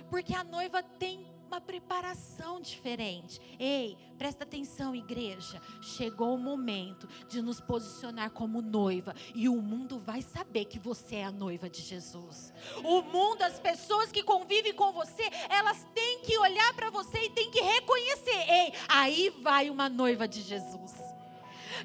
Porque 0.10 0.34
a 0.34 0.44
noiva 0.44 0.84
tem 0.84 1.35
uma 1.48 1.62
preparação 1.62 2.60
diferente. 2.60 3.40
Ei, 3.60 3.98
presta 4.18 4.44
atenção, 4.44 4.96
igreja. 4.96 5.62
Chegou 5.82 6.36
o 6.36 6.38
momento 6.38 7.08
de 7.28 7.42
nos 7.42 7.62
posicionar 7.62 8.32
como 8.32 8.62
noiva 8.62 9.16
e 9.34 9.48
o 9.48 9.62
mundo 9.62 10.00
vai 10.00 10.22
saber 10.22 10.66
que 10.66 10.80
você 10.80 11.18
é 11.18 11.26
a 11.26 11.32
noiva 11.32 11.70
de 11.70 11.82
Jesus. 11.82 12.54
O 12.84 13.02
mundo, 13.02 13.42
as 13.44 13.60
pessoas 13.60 14.12
que 14.12 14.24
convivem 14.24 14.74
com 14.74 14.92
você, 14.92 15.24
elas 15.50 15.86
têm 15.94 16.22
que 16.22 16.38
olhar 16.38 16.74
para 16.74 16.90
você 16.90 17.18
e 17.26 17.30
têm 17.30 17.52
que 17.52 17.62
reconhecer. 17.62 18.50
Ei, 18.50 18.74
aí 18.88 19.30
vai 19.42 19.70
uma 19.70 19.90
noiva 19.90 20.28
de 20.28 20.42
Jesus. 20.42 20.94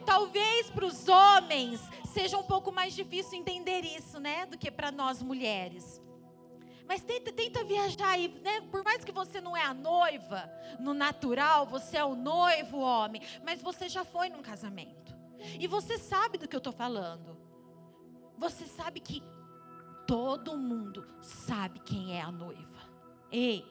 Talvez 0.05 0.71
para 0.71 0.87
os 0.87 1.09
homens 1.09 1.81
seja 2.13 2.39
um 2.39 2.43
pouco 2.43 2.73
mais 2.73 2.95
difícil 2.95 3.39
entender 3.39 3.85
isso, 3.85 4.19
né, 4.19 4.47
do 4.47 4.59
que 4.59 4.71
para 4.71 4.91
nós 4.91 5.23
mulheres. 5.23 6.01
Mas 6.91 7.05
tenta, 7.05 7.31
tenta 7.31 7.63
viajar 7.63 8.09
aí, 8.09 8.27
né? 8.43 8.63
Por 8.63 8.83
mais 8.83 9.05
que 9.05 9.13
você 9.13 9.41
não 9.41 9.57
é 9.57 9.63
a 9.63 9.73
noiva, 9.73 10.51
no 10.81 10.93
natural, 10.93 11.65
você 11.65 11.97
é 11.97 12.05
o 12.05 12.17
noivo, 12.17 12.81
homem, 12.81 13.23
mas 13.45 13.63
você 13.63 13.89
já 13.89 14.05
foi 14.05 14.29
num 14.29 14.43
casamento. 14.43 15.17
E 15.61 15.69
você 15.69 15.97
sabe 15.97 16.37
do 16.37 16.49
que 16.49 16.57
eu 16.57 16.59
estou 16.59 16.73
falando. 16.73 17.39
Você 18.37 18.67
sabe 18.67 18.99
que 18.99 19.23
todo 20.05 20.59
mundo 20.59 21.07
sabe 21.23 21.79
quem 21.79 22.17
é 22.19 22.23
a 22.23 22.33
noiva. 22.33 22.81
Ei, 23.31 23.65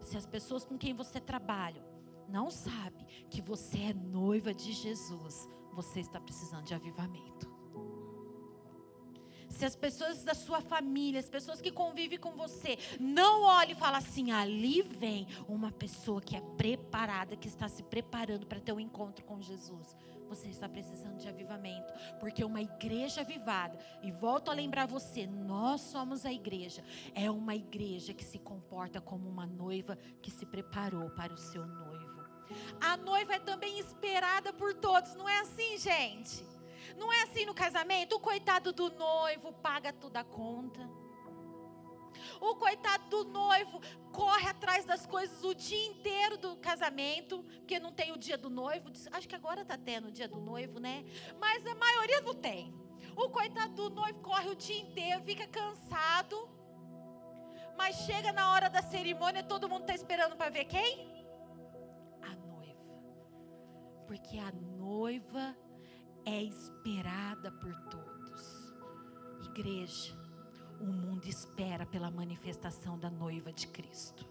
se 0.00 0.16
as 0.16 0.24
pessoas 0.24 0.64
com 0.64 0.78
quem 0.78 0.94
você 0.94 1.18
trabalha 1.18 1.84
não 2.28 2.48
sabem 2.48 3.04
que 3.28 3.42
você 3.42 3.76
é 3.76 3.92
noiva 3.92 4.54
de 4.54 4.72
Jesus, 4.72 5.48
você 5.72 5.98
está 5.98 6.20
precisando 6.20 6.62
de 6.62 6.74
avivamento 6.74 7.47
se 9.48 9.64
as 9.64 9.74
pessoas 9.76 10.22
da 10.22 10.34
sua 10.34 10.60
família, 10.60 11.20
as 11.20 11.28
pessoas 11.28 11.60
que 11.60 11.70
convivem 11.70 12.18
com 12.18 12.32
você, 12.32 12.78
não 13.00 13.42
olhem 13.42 13.72
e 13.72 13.78
falem 13.78 13.98
assim: 13.98 14.30
ali 14.30 14.82
vem 14.82 15.26
uma 15.48 15.72
pessoa 15.72 16.20
que 16.20 16.36
é 16.36 16.40
preparada, 16.56 17.36
que 17.36 17.48
está 17.48 17.68
se 17.68 17.82
preparando 17.82 18.46
para 18.46 18.60
ter 18.60 18.72
um 18.72 18.80
encontro 18.80 19.24
com 19.24 19.40
Jesus. 19.40 19.96
Você 20.28 20.48
está 20.48 20.68
precisando 20.68 21.16
de 21.16 21.26
avivamento, 21.26 21.90
porque 22.20 22.44
uma 22.44 22.60
igreja 22.60 23.22
avivada, 23.22 23.78
e 24.02 24.10
volto 24.10 24.50
a 24.50 24.54
lembrar 24.54 24.86
você, 24.86 25.26
nós 25.26 25.80
somos 25.80 26.26
a 26.26 26.32
igreja, 26.32 26.84
é 27.14 27.30
uma 27.30 27.54
igreja 27.54 28.12
que 28.12 28.24
se 28.24 28.38
comporta 28.38 29.00
como 29.00 29.26
uma 29.26 29.46
noiva 29.46 29.96
que 30.20 30.30
se 30.30 30.44
preparou 30.44 31.08
para 31.10 31.32
o 31.32 31.38
seu 31.38 31.66
noivo. 31.66 32.18
A 32.80 32.96
noiva 32.96 33.34
é 33.34 33.38
também 33.38 33.78
esperada 33.78 34.52
por 34.52 34.74
todos, 34.74 35.14
não 35.14 35.28
é 35.28 35.40
assim, 35.40 35.78
gente? 35.78 36.57
Não 36.98 37.12
é 37.12 37.22
assim 37.22 37.46
no 37.46 37.54
casamento? 37.54 38.16
O 38.16 38.20
coitado 38.20 38.72
do 38.72 38.90
noivo 38.90 39.52
paga 39.52 39.92
toda 39.92 40.20
a 40.20 40.24
conta. 40.24 40.80
O 42.40 42.56
coitado 42.56 43.08
do 43.08 43.24
noivo 43.24 43.80
corre 44.12 44.48
atrás 44.48 44.84
das 44.84 45.06
coisas 45.06 45.42
o 45.44 45.54
dia 45.54 45.86
inteiro 45.86 46.36
do 46.36 46.56
casamento, 46.56 47.42
porque 47.58 47.78
não 47.78 47.92
tem 47.92 48.10
o 48.12 48.18
dia 48.18 48.36
do 48.36 48.50
noivo. 48.50 48.90
Acho 49.12 49.28
que 49.28 49.34
agora 49.34 49.62
está 49.62 49.78
tendo 49.78 50.08
o 50.08 50.10
dia 50.10 50.28
do 50.28 50.40
noivo, 50.40 50.80
né? 50.80 51.04
Mas 51.38 51.64
a 51.66 51.74
maioria 51.74 52.20
não 52.20 52.34
tem. 52.34 52.74
O 53.16 53.28
coitado 53.30 53.74
do 53.74 53.90
noivo 53.90 54.20
corre 54.20 54.48
o 54.48 54.56
dia 54.56 54.80
inteiro, 54.80 55.22
fica 55.22 55.46
cansado. 55.46 56.48
Mas 57.76 57.94
chega 57.98 58.32
na 58.32 58.52
hora 58.52 58.68
da 58.68 58.82
cerimônia, 58.82 59.42
todo 59.42 59.68
mundo 59.68 59.82
está 59.82 59.94
esperando 59.94 60.36
para 60.36 60.50
ver 60.50 60.64
quem? 60.64 61.26
A 62.22 62.34
noiva. 62.34 62.84
Porque 64.06 64.38
a 64.38 64.50
noiva 64.52 65.56
é 66.28 66.42
esperada 66.42 67.50
por 67.52 67.74
todos. 67.90 68.74
Igreja, 69.46 70.14
o 70.78 70.84
mundo 70.84 71.26
espera 71.26 71.86
pela 71.86 72.10
manifestação 72.10 72.98
da 72.98 73.10
noiva 73.10 73.50
de 73.50 73.66
Cristo. 73.68 74.26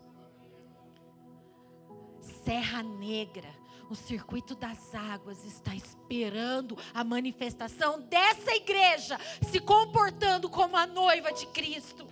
Serra 2.45 2.83
Negra, 2.83 3.49
o 3.89 3.95
circuito 3.95 4.53
das 4.53 4.93
águas 4.93 5.43
está 5.43 5.73
esperando 5.73 6.77
a 6.93 7.03
manifestação 7.03 7.99
dessa 8.01 8.51
igreja 8.55 9.17
se 9.49 9.59
comportando 9.59 10.49
como 10.49 10.77
a 10.77 10.85
noiva 10.85 11.31
de 11.31 11.47
Cristo. 11.47 12.07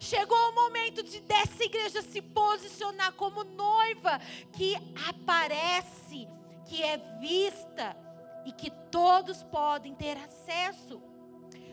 Chegou 0.00 0.36
o 0.50 0.54
momento 0.54 1.02
de 1.02 1.20
dessa 1.20 1.62
igreja 1.62 2.00
se 2.00 2.22
posicionar 2.22 3.12
como 3.12 3.44
noiva 3.44 4.18
que 4.52 4.76
aparece, 5.08 6.26
que 6.66 6.82
é 6.82 6.96
vista, 7.20 8.05
e 8.46 8.52
que 8.52 8.70
todos 8.90 9.42
podem 9.42 9.94
ter 9.96 10.16
acesso. 10.16 11.02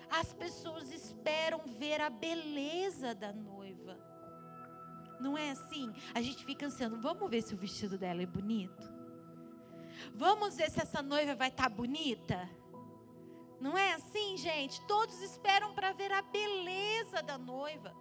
As 0.09 0.33
pessoas 0.33 0.91
esperam 0.91 1.61
ver 1.65 2.01
a 2.01 2.09
beleza 2.09 3.13
da 3.13 3.31
noiva. 3.31 3.95
Não 5.19 5.37
é 5.37 5.51
assim? 5.51 5.93
A 6.15 6.21
gente 6.21 6.43
fica 6.43 6.65
ansiando, 6.65 6.99
vamos 6.99 7.29
ver 7.29 7.43
se 7.43 7.53
o 7.53 7.57
vestido 7.57 7.97
dela 7.97 8.23
é 8.23 8.25
bonito? 8.25 8.91
Vamos 10.15 10.57
ver 10.57 10.69
se 10.71 10.81
essa 10.81 11.01
noiva 11.01 11.35
vai 11.35 11.49
estar 11.49 11.63
tá 11.63 11.69
bonita? 11.69 12.49
Não 13.59 13.77
é 13.77 13.93
assim, 13.93 14.35
gente? 14.35 14.81
Todos 14.87 15.21
esperam 15.21 15.73
para 15.75 15.93
ver 15.93 16.11
a 16.11 16.23
beleza 16.23 17.21
da 17.21 17.37
noiva. 17.37 17.95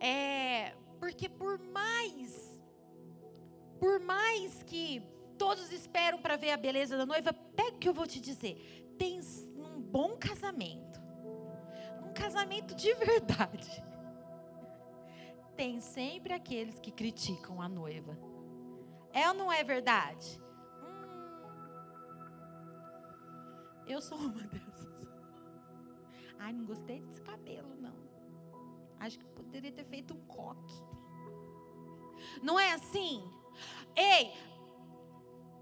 É, 0.00 0.74
porque 0.98 1.28
por 1.28 1.58
mais, 1.58 2.60
por 3.78 4.00
mais 4.00 4.62
que 4.64 5.02
todos 5.38 5.72
esperam 5.72 6.20
para 6.20 6.36
ver 6.36 6.50
a 6.50 6.56
beleza 6.56 6.96
da 6.96 7.06
noiva. 7.06 7.32
Pega 7.32 7.76
o 7.76 7.78
que 7.78 7.88
eu 7.88 7.94
vou 7.94 8.06
te 8.06 8.20
dizer. 8.20 8.94
Tem 8.98 9.20
um 9.56 9.80
bom 9.80 10.16
casamento, 10.16 11.00
um 12.04 12.12
casamento 12.12 12.74
de 12.74 12.92
verdade. 12.94 13.82
Tem 15.56 15.80
sempre 15.80 16.32
aqueles 16.32 16.78
que 16.78 16.90
criticam 16.90 17.62
a 17.62 17.68
noiva. 17.68 18.18
É 19.12 19.28
ou 19.28 19.34
não 19.34 19.52
é 19.52 19.64
verdade? 19.64 20.40
Hum, 20.82 22.14
eu 23.86 24.00
sou 24.00 24.18
uma 24.18 24.42
dessas. 24.46 24.88
Ai, 26.38 26.52
não 26.52 26.64
gostei 26.64 27.00
desse 27.00 27.20
cabelo, 27.22 27.74
não. 27.80 27.96
Acho 29.00 29.18
que 29.18 29.24
poderia 29.26 29.72
ter 29.72 29.84
feito 29.84 30.14
um 30.14 30.20
coque. 30.26 30.74
Não 32.42 32.58
é 32.58 32.72
assim? 32.72 33.22
Ei, 33.96 34.32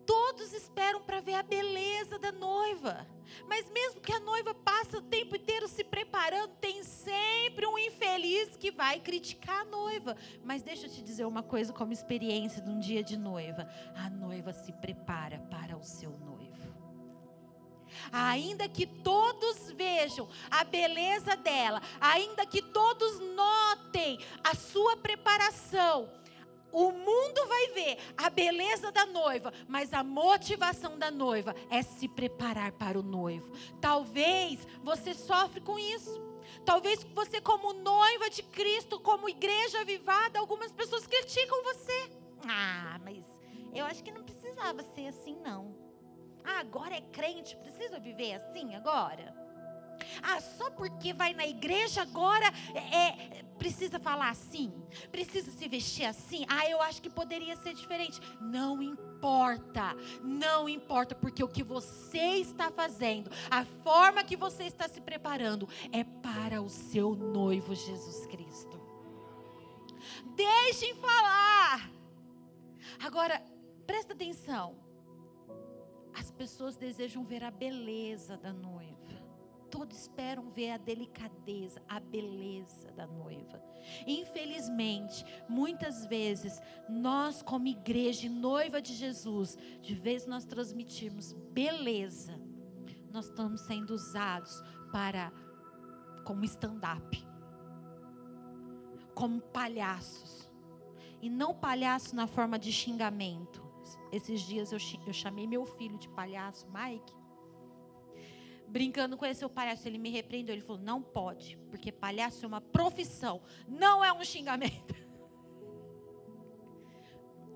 Todos 0.06 0.52
esperam 0.52 1.02
para 1.02 1.20
ver 1.20 1.34
a 1.34 1.42
beleza 1.42 2.18
da 2.18 2.30
noiva. 2.30 3.06
Mas 3.48 3.68
mesmo 3.70 4.00
que 4.00 4.12
a 4.12 4.20
noiva 4.20 4.54
passe 4.54 4.96
o 4.96 5.02
tempo 5.02 5.36
inteiro 5.36 5.66
se 5.66 5.82
preparando, 5.82 6.52
tem 6.60 6.82
sempre 6.84 7.66
um 7.66 7.76
infeliz 7.76 8.56
que 8.56 8.70
vai 8.70 9.00
criticar 9.00 9.62
a 9.62 9.64
noiva. 9.64 10.16
Mas 10.44 10.62
deixa 10.62 10.86
eu 10.86 10.90
te 10.90 11.02
dizer 11.02 11.24
uma 11.24 11.42
coisa 11.42 11.72
como 11.72 11.92
experiência 11.92 12.62
de 12.62 12.70
um 12.70 12.78
dia 12.78 13.02
de 13.02 13.16
noiva. 13.16 13.68
A 13.96 14.08
noiva 14.08 14.52
se 14.52 14.72
prepara 14.72 15.40
para 15.50 15.76
o 15.76 15.82
seu 15.82 16.10
noivo. 16.10 16.36
Ainda 18.12 18.68
que 18.68 18.86
todos 18.86 19.72
vejam 19.72 20.28
a 20.50 20.64
beleza 20.64 21.36
dela, 21.36 21.80
ainda 22.00 22.46
que 22.46 22.62
todos 22.62 23.20
notem 23.20 24.18
a 24.44 24.54
sua 24.54 24.96
preparação, 24.96 26.08
o 26.76 26.92
mundo 26.92 27.46
vai 27.48 27.68
ver 27.68 27.98
a 28.18 28.28
beleza 28.28 28.92
da 28.92 29.06
noiva, 29.06 29.50
mas 29.66 29.94
a 29.94 30.04
motivação 30.04 30.98
da 30.98 31.10
noiva 31.10 31.56
é 31.70 31.80
se 31.80 32.06
preparar 32.06 32.70
para 32.72 33.00
o 33.00 33.02
noivo. 33.02 33.50
Talvez 33.80 34.68
você 34.82 35.14
sofre 35.14 35.62
com 35.62 35.78
isso. 35.78 36.22
Talvez 36.66 37.02
você, 37.14 37.40
como 37.40 37.72
noiva 37.72 38.28
de 38.28 38.42
Cristo, 38.42 39.00
como 39.00 39.26
igreja 39.26 39.80
avivada, 39.80 40.38
algumas 40.38 40.70
pessoas 40.70 41.06
criticam 41.06 41.64
você. 41.64 42.10
Ah, 42.46 43.00
mas 43.02 43.24
eu 43.74 43.86
acho 43.86 44.04
que 44.04 44.12
não 44.12 44.22
precisava 44.22 44.82
ser 44.82 45.06
assim, 45.06 45.34
não. 45.36 45.74
Ah, 46.44 46.60
agora 46.60 46.94
é 46.94 47.00
crente, 47.00 47.56
precisa 47.56 47.98
viver 47.98 48.34
assim 48.34 48.74
agora? 48.74 49.34
Ah, 50.22 50.40
só 50.40 50.70
porque 50.70 51.12
vai 51.12 51.34
na 51.34 51.46
igreja 51.46 52.02
agora 52.02 52.46
é, 52.74 53.38
é, 53.38 53.44
precisa 53.58 53.98
falar 53.98 54.30
assim, 54.30 54.72
precisa 55.10 55.50
se 55.50 55.68
vestir 55.68 56.04
assim. 56.04 56.44
Ah, 56.48 56.68
eu 56.68 56.80
acho 56.82 57.02
que 57.02 57.10
poderia 57.10 57.56
ser 57.56 57.74
diferente. 57.74 58.20
Não 58.40 58.82
importa, 58.82 59.94
não 60.22 60.68
importa, 60.68 61.14
porque 61.14 61.42
o 61.42 61.48
que 61.48 61.62
você 61.62 62.36
está 62.36 62.70
fazendo, 62.70 63.30
a 63.50 63.64
forma 63.64 64.24
que 64.24 64.36
você 64.36 64.64
está 64.64 64.88
se 64.88 65.00
preparando, 65.00 65.68
é 65.92 66.04
para 66.04 66.60
o 66.62 66.68
seu 66.68 67.14
noivo 67.14 67.74
Jesus 67.74 68.26
Cristo. 68.26 68.80
Deixem 70.34 70.94
falar. 70.96 71.90
Agora, 73.00 73.42
presta 73.86 74.12
atenção. 74.12 74.76
As 76.14 76.30
pessoas 76.30 76.76
desejam 76.76 77.24
ver 77.24 77.44
a 77.44 77.50
beleza 77.50 78.36
da 78.38 78.52
noiva 78.52 79.15
todos 79.76 79.98
esperam 79.98 80.48
ver 80.48 80.70
a 80.70 80.78
delicadeza, 80.78 81.82
a 81.86 82.00
beleza 82.00 82.90
da 82.92 83.06
noiva. 83.06 83.62
Infelizmente, 84.06 85.22
muitas 85.46 86.06
vezes, 86.06 86.62
nós, 86.88 87.42
como 87.42 87.66
igreja 87.66 88.24
e 88.24 88.30
noiva 88.30 88.80
de 88.80 88.94
Jesus, 88.94 89.54
de 89.82 89.94
vez 89.94 90.24
nós 90.24 90.46
transmitirmos 90.46 91.34
beleza, 91.52 92.40
nós 93.12 93.26
estamos 93.26 93.60
sendo 93.60 93.92
usados 93.92 94.62
para 94.90 95.30
como 96.24 96.42
stand-up, 96.46 97.22
como 99.14 99.42
palhaços. 99.42 100.50
E 101.20 101.28
não 101.28 101.54
palhaço 101.54 102.16
na 102.16 102.26
forma 102.26 102.58
de 102.58 102.72
xingamento. 102.72 103.62
Esses 104.10 104.40
dias 104.40 104.72
eu, 104.72 104.78
eu 105.06 105.12
chamei 105.12 105.46
meu 105.46 105.66
filho 105.66 105.98
de 105.98 106.08
palhaço, 106.08 106.66
Mike 106.72 107.25
brincando 108.68 109.16
com 109.16 109.24
esse 109.24 109.46
palhaço, 109.48 109.86
ele 109.86 109.98
me 109.98 110.10
repreendeu. 110.10 110.54
Ele 110.54 110.62
falou: 110.62 110.82
não 110.82 111.02
pode, 111.02 111.56
porque 111.70 111.92
palhaço 111.92 112.44
é 112.44 112.48
uma 112.48 112.60
profissão, 112.60 113.40
não 113.66 114.04
é 114.04 114.12
um 114.12 114.24
xingamento. 114.24 114.94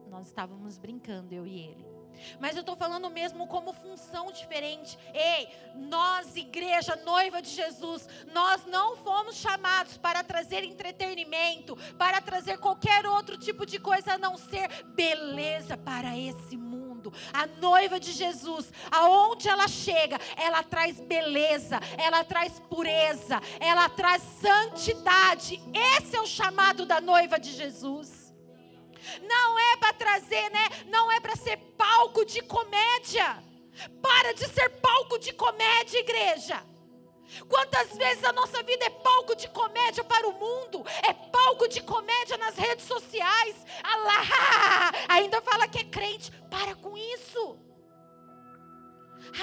Nós 0.08 0.26
estávamos 0.26 0.78
brincando, 0.78 1.34
eu 1.34 1.46
e 1.46 1.60
ele. 1.60 1.90
Mas 2.38 2.56
eu 2.56 2.60
estou 2.60 2.76
falando 2.76 3.08
mesmo 3.08 3.46
como 3.46 3.72
função 3.72 4.32
diferente. 4.32 4.98
Ei, 5.14 5.48
nós, 5.76 6.36
igreja, 6.36 6.96
noiva 6.96 7.40
de 7.40 7.48
Jesus, 7.48 8.08
nós 8.32 8.64
não 8.66 8.96
fomos 8.96 9.36
chamados 9.36 9.96
para 9.96 10.22
trazer 10.22 10.64
entretenimento, 10.64 11.76
para 11.96 12.20
trazer 12.20 12.58
qualquer 12.58 13.06
outro 13.06 13.38
tipo 13.38 13.64
de 13.64 13.78
coisa 13.78 14.14
a 14.14 14.18
não 14.18 14.36
ser 14.36 14.84
beleza 14.86 15.76
para 15.76 16.18
esse 16.18 16.56
mundo 16.56 16.79
mundo. 17.00 17.12
A 17.32 17.46
noiva 17.46 17.98
de 17.98 18.12
Jesus, 18.12 18.70
aonde 18.90 19.48
ela 19.48 19.66
chega, 19.66 20.18
ela 20.36 20.62
traz 20.62 21.00
beleza, 21.00 21.80
ela 21.96 22.22
traz 22.22 22.60
pureza, 22.60 23.40
ela 23.58 23.88
traz 23.88 24.22
santidade. 24.40 25.60
Esse 25.96 26.16
é 26.16 26.20
o 26.20 26.26
chamado 26.26 26.84
da 26.84 27.00
noiva 27.00 27.40
de 27.40 27.52
Jesus. 27.52 28.34
Não 29.22 29.58
é 29.58 29.76
para 29.78 29.94
trazer, 29.94 30.50
né? 30.50 30.68
Não 30.86 31.10
é 31.10 31.18
para 31.18 31.34
ser 31.34 31.56
palco 31.78 32.24
de 32.24 32.42
comédia. 32.42 33.42
Para 34.02 34.34
de 34.34 34.46
ser 34.48 34.68
palco 34.80 35.18
de 35.18 35.32
comédia, 35.32 35.98
igreja. 35.98 36.62
Quantas 37.48 37.96
vezes 37.96 38.24
a 38.24 38.32
nossa 38.32 38.62
vida 38.62 38.84
é 38.84 38.90
palco 38.90 39.36
de 39.36 39.48
comédia 39.48 40.02
para 40.02 40.26
o 40.28 40.32
mundo, 40.32 40.84
é 41.02 41.12
palco 41.12 41.68
de 41.68 41.80
comédia 41.80 42.36
nas 42.36 42.56
redes 42.56 42.84
sociais. 42.86 43.54
Allah, 43.82 44.20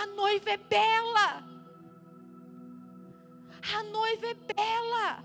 A 0.01 0.05
noiva 0.05 0.51
é 0.51 0.57
bela. 0.57 1.43
A 3.75 3.83
noiva 3.83 4.27
é 4.27 4.33
bela. 4.33 5.23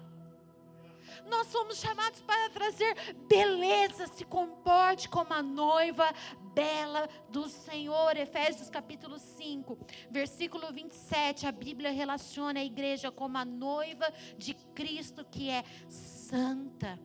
Nós 1.29 1.47
somos 1.49 1.79
chamados 1.79 2.21
para 2.23 2.51
trazer 2.51 2.97
beleza, 3.29 4.07
se 4.07 4.25
comporte 4.25 5.09
como 5.09 5.33
a 5.33 5.43
noiva 5.43 6.13
bela 6.55 7.09
do 7.31 7.49
Senhor. 7.49 8.17
Efésios 8.17 8.69
capítulo 8.69 9.19
5, 9.19 9.79
versículo 10.11 10.73
27. 10.73 11.47
A 11.47 11.53
Bíblia 11.53 11.91
relaciona 11.91 12.61
a 12.61 12.65
igreja 12.65 13.11
como 13.11 13.39
a 13.39 13.45
noiva 13.45 14.13
de 14.37 14.55
Cristo 14.75 15.25
que 15.25 15.51
é 15.51 15.65
santa, 15.89 16.99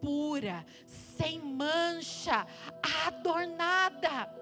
pura, 0.00 0.64
sem 0.86 1.40
mancha, 1.40 2.46
adornada. 3.06 4.37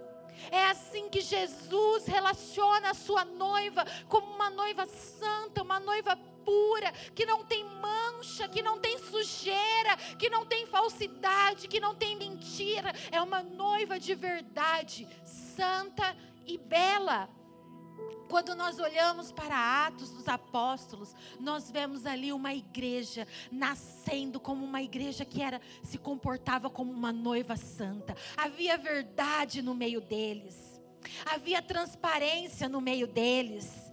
É 0.50 0.66
assim 0.66 1.08
que 1.08 1.20
Jesus 1.20 2.06
relaciona 2.06 2.90
a 2.90 2.94
sua 2.94 3.24
noiva 3.24 3.84
como 4.08 4.26
uma 4.34 4.50
noiva 4.50 4.86
santa, 4.86 5.62
uma 5.62 5.80
noiva 5.80 6.16
pura, 6.44 6.92
que 7.14 7.26
não 7.26 7.44
tem 7.44 7.64
mancha, 7.64 8.48
que 8.48 8.62
não 8.62 8.78
tem 8.78 8.98
sujeira, 8.98 9.96
que 10.18 10.30
não 10.30 10.46
tem 10.46 10.64
falsidade, 10.66 11.66
que 11.66 11.80
não 11.80 11.94
tem 11.94 12.16
mentira. 12.16 12.92
É 13.10 13.20
uma 13.20 13.42
noiva 13.42 13.98
de 13.98 14.14
verdade, 14.14 15.08
santa 15.24 16.16
e 16.46 16.56
bela. 16.56 17.28
Quando 18.28 18.54
nós 18.54 18.78
olhamos 18.78 19.30
para 19.30 19.86
Atos 19.86 20.10
dos 20.10 20.28
Apóstolos, 20.28 21.14
nós 21.38 21.70
vemos 21.70 22.04
ali 22.04 22.32
uma 22.32 22.52
igreja 22.52 23.26
nascendo 23.52 24.40
como 24.40 24.64
uma 24.64 24.82
igreja 24.82 25.24
que 25.24 25.40
era 25.40 25.60
se 25.82 25.96
comportava 25.96 26.68
como 26.68 26.90
uma 26.92 27.12
noiva 27.12 27.56
santa. 27.56 28.16
Havia 28.36 28.76
verdade 28.76 29.62
no 29.62 29.74
meio 29.74 30.00
deles. 30.00 30.80
Havia 31.24 31.62
transparência 31.62 32.68
no 32.68 32.80
meio 32.80 33.06
deles. 33.06 33.85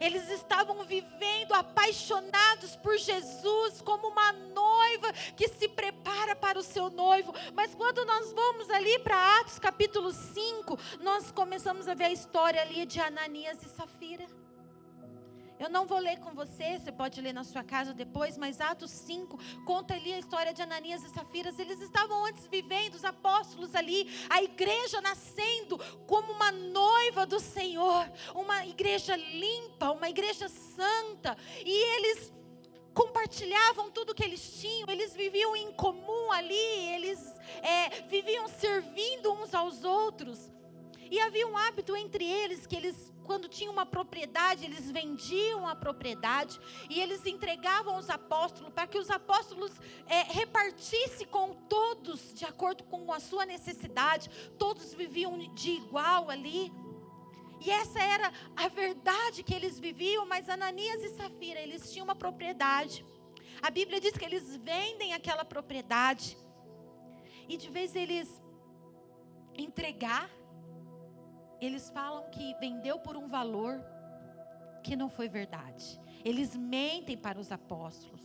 Eles 0.00 0.28
estavam 0.30 0.84
vivendo 0.84 1.52
apaixonados 1.52 2.76
por 2.76 2.96
Jesus, 2.96 3.80
como 3.82 4.08
uma 4.08 4.32
noiva 4.32 5.12
que 5.36 5.48
se 5.48 5.68
prepara 5.68 6.34
para 6.36 6.58
o 6.58 6.62
seu 6.62 6.90
noivo. 6.90 7.34
Mas 7.54 7.74
quando 7.74 8.04
nós 8.04 8.32
vamos 8.32 8.70
ali 8.70 8.98
para 9.00 9.40
Atos 9.40 9.58
capítulo 9.58 10.12
5, 10.12 10.78
nós 11.00 11.30
começamos 11.30 11.88
a 11.88 11.94
ver 11.94 12.04
a 12.04 12.12
história 12.12 12.62
ali 12.62 12.86
de 12.86 13.00
Ananias 13.00 13.62
e 13.62 13.68
Safira. 13.68 14.26
Eu 15.62 15.70
não 15.70 15.86
vou 15.86 16.00
ler 16.00 16.18
com 16.18 16.34
você, 16.34 16.76
você 16.76 16.90
pode 16.90 17.20
ler 17.20 17.32
na 17.32 17.44
sua 17.44 17.62
casa 17.62 17.94
depois, 17.94 18.36
mas 18.36 18.60
Atos 18.60 18.90
5 18.90 19.38
conta 19.64 19.94
ali 19.94 20.12
a 20.12 20.18
história 20.18 20.52
de 20.52 20.60
Ananias 20.60 21.04
e 21.04 21.08
Safiras. 21.10 21.56
Eles 21.56 21.80
estavam 21.80 22.24
antes 22.24 22.48
vivendo, 22.48 22.96
os 22.96 23.04
apóstolos 23.04 23.72
ali, 23.76 24.12
a 24.28 24.42
igreja 24.42 25.00
nascendo 25.00 25.78
como 26.04 26.32
uma 26.32 26.50
noiva 26.50 27.24
do 27.24 27.38
Senhor, 27.38 28.10
uma 28.34 28.66
igreja 28.66 29.14
limpa, 29.14 29.92
uma 29.92 30.10
igreja 30.10 30.48
santa, 30.48 31.36
e 31.64 31.94
eles 31.94 32.32
compartilhavam 32.92 33.88
tudo 33.92 34.16
que 34.16 34.24
eles 34.24 34.60
tinham, 34.60 34.90
eles 34.90 35.14
viviam 35.14 35.54
em 35.54 35.70
comum 35.74 36.32
ali, 36.32 36.54
eles 36.96 37.20
é, 37.62 38.02
viviam 38.08 38.48
servindo 38.48 39.32
uns 39.32 39.54
aos 39.54 39.84
outros. 39.84 40.50
E 41.12 41.20
havia 41.20 41.46
um 41.46 41.58
hábito 41.58 41.94
entre 41.94 42.24
eles 42.24 42.66
que 42.66 42.74
eles 42.74 43.12
quando 43.24 43.46
tinham 43.46 43.70
uma 43.70 43.84
propriedade, 43.84 44.64
eles 44.64 44.90
vendiam 44.90 45.68
a 45.68 45.76
propriedade 45.76 46.58
e 46.88 46.98
eles 46.98 47.26
entregavam 47.26 47.96
aos 47.96 48.08
apóstolos 48.08 48.72
para 48.72 48.86
que 48.86 48.96
os 48.96 49.10
apóstolos 49.10 49.72
é, 50.06 50.22
repartissem 50.22 51.26
com 51.26 51.52
todos 51.68 52.32
de 52.32 52.46
acordo 52.46 52.82
com 52.84 53.12
a 53.12 53.20
sua 53.20 53.44
necessidade. 53.44 54.30
Todos 54.58 54.94
viviam 54.94 55.36
de 55.52 55.72
igual 55.72 56.30
ali. 56.30 56.72
E 57.60 57.70
essa 57.70 58.02
era 58.02 58.32
a 58.56 58.68
verdade 58.68 59.42
que 59.42 59.52
eles 59.52 59.78
viviam, 59.78 60.24
mas 60.24 60.48
Ananias 60.48 61.02
e 61.04 61.10
Safira, 61.10 61.60
eles 61.60 61.92
tinham 61.92 62.04
uma 62.04 62.16
propriedade. 62.16 63.04
A 63.60 63.68
Bíblia 63.68 64.00
diz 64.00 64.16
que 64.16 64.24
eles 64.24 64.56
vendem 64.56 65.12
aquela 65.12 65.44
propriedade. 65.44 66.38
E 67.46 67.58
de 67.58 67.68
vez 67.68 67.94
eles 67.94 68.40
entregar 69.54 70.30
eles 71.64 71.90
falam 71.90 72.28
que 72.30 72.54
vendeu 72.54 72.98
por 72.98 73.16
um 73.16 73.26
valor 73.26 73.80
que 74.82 74.96
não 74.96 75.08
foi 75.08 75.28
verdade. 75.28 76.00
Eles 76.24 76.56
mentem 76.56 77.16
para 77.16 77.38
os 77.38 77.52
apóstolos. 77.52 78.20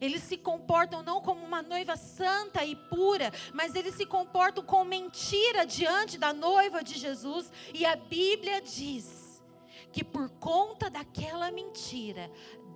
Eles 0.00 0.22
se 0.22 0.36
comportam 0.36 1.02
não 1.02 1.20
como 1.20 1.44
uma 1.44 1.62
noiva 1.62 1.96
santa 1.96 2.64
e 2.64 2.76
pura, 2.76 3.32
mas 3.52 3.74
eles 3.74 3.94
se 3.94 4.06
comportam 4.06 4.64
com 4.64 4.84
mentira 4.84 5.66
diante 5.66 6.16
da 6.16 6.32
noiva 6.32 6.82
de 6.82 6.96
Jesus. 6.98 7.50
E 7.74 7.84
a 7.84 7.96
Bíblia 7.96 8.60
diz 8.62 9.42
que 9.92 10.04
por 10.04 10.30
conta 10.30 10.88
daquela 10.88 11.50
mentira, 11.50 12.30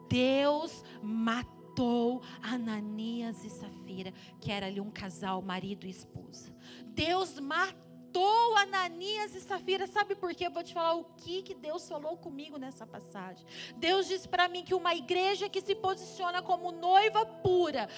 Deus 0.09 0.83
matou 1.03 2.21
Ananias 2.43 3.45
e 3.45 3.51
Safira, 3.51 4.13
que 4.41 4.51
era 4.51 4.67
ali 4.67 4.81
um 4.81 4.91
casal, 4.91 5.41
marido 5.41 5.87
e 5.87 5.91
esposa. 5.91 6.53
Deus 6.87 7.39
matou 7.39 7.90
matou 8.11 8.57
Ananias 8.57 9.35
e 9.35 9.41
Safira. 9.41 9.87
Sabe 9.87 10.15
por 10.17 10.35
quê? 10.35 10.47
Eu 10.47 10.51
vou 10.51 10.63
te 10.63 10.75
falar 10.75 10.95
o 10.95 11.05
que, 11.17 11.43
que 11.43 11.55
Deus 11.55 11.89
falou 11.89 12.17
comigo 12.17 12.59
nessa 12.59 12.87
passagem. 12.87 13.47
Deus 13.77 14.09
disse 14.09 14.29
para 14.29 14.49
mim 14.49 14.65
que 14.65 14.75
uma 14.75 14.95
igreja 14.95 15.49
que 15.49 15.61
se 15.61 15.75
posiciona 15.75 16.43
como 16.43 16.73
noiva 16.73 17.25
pura, 17.25 17.89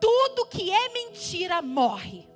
tudo 0.00 0.46
que 0.46 0.70
é 0.70 0.92
mentira 0.92 1.62
morre. 1.62 2.28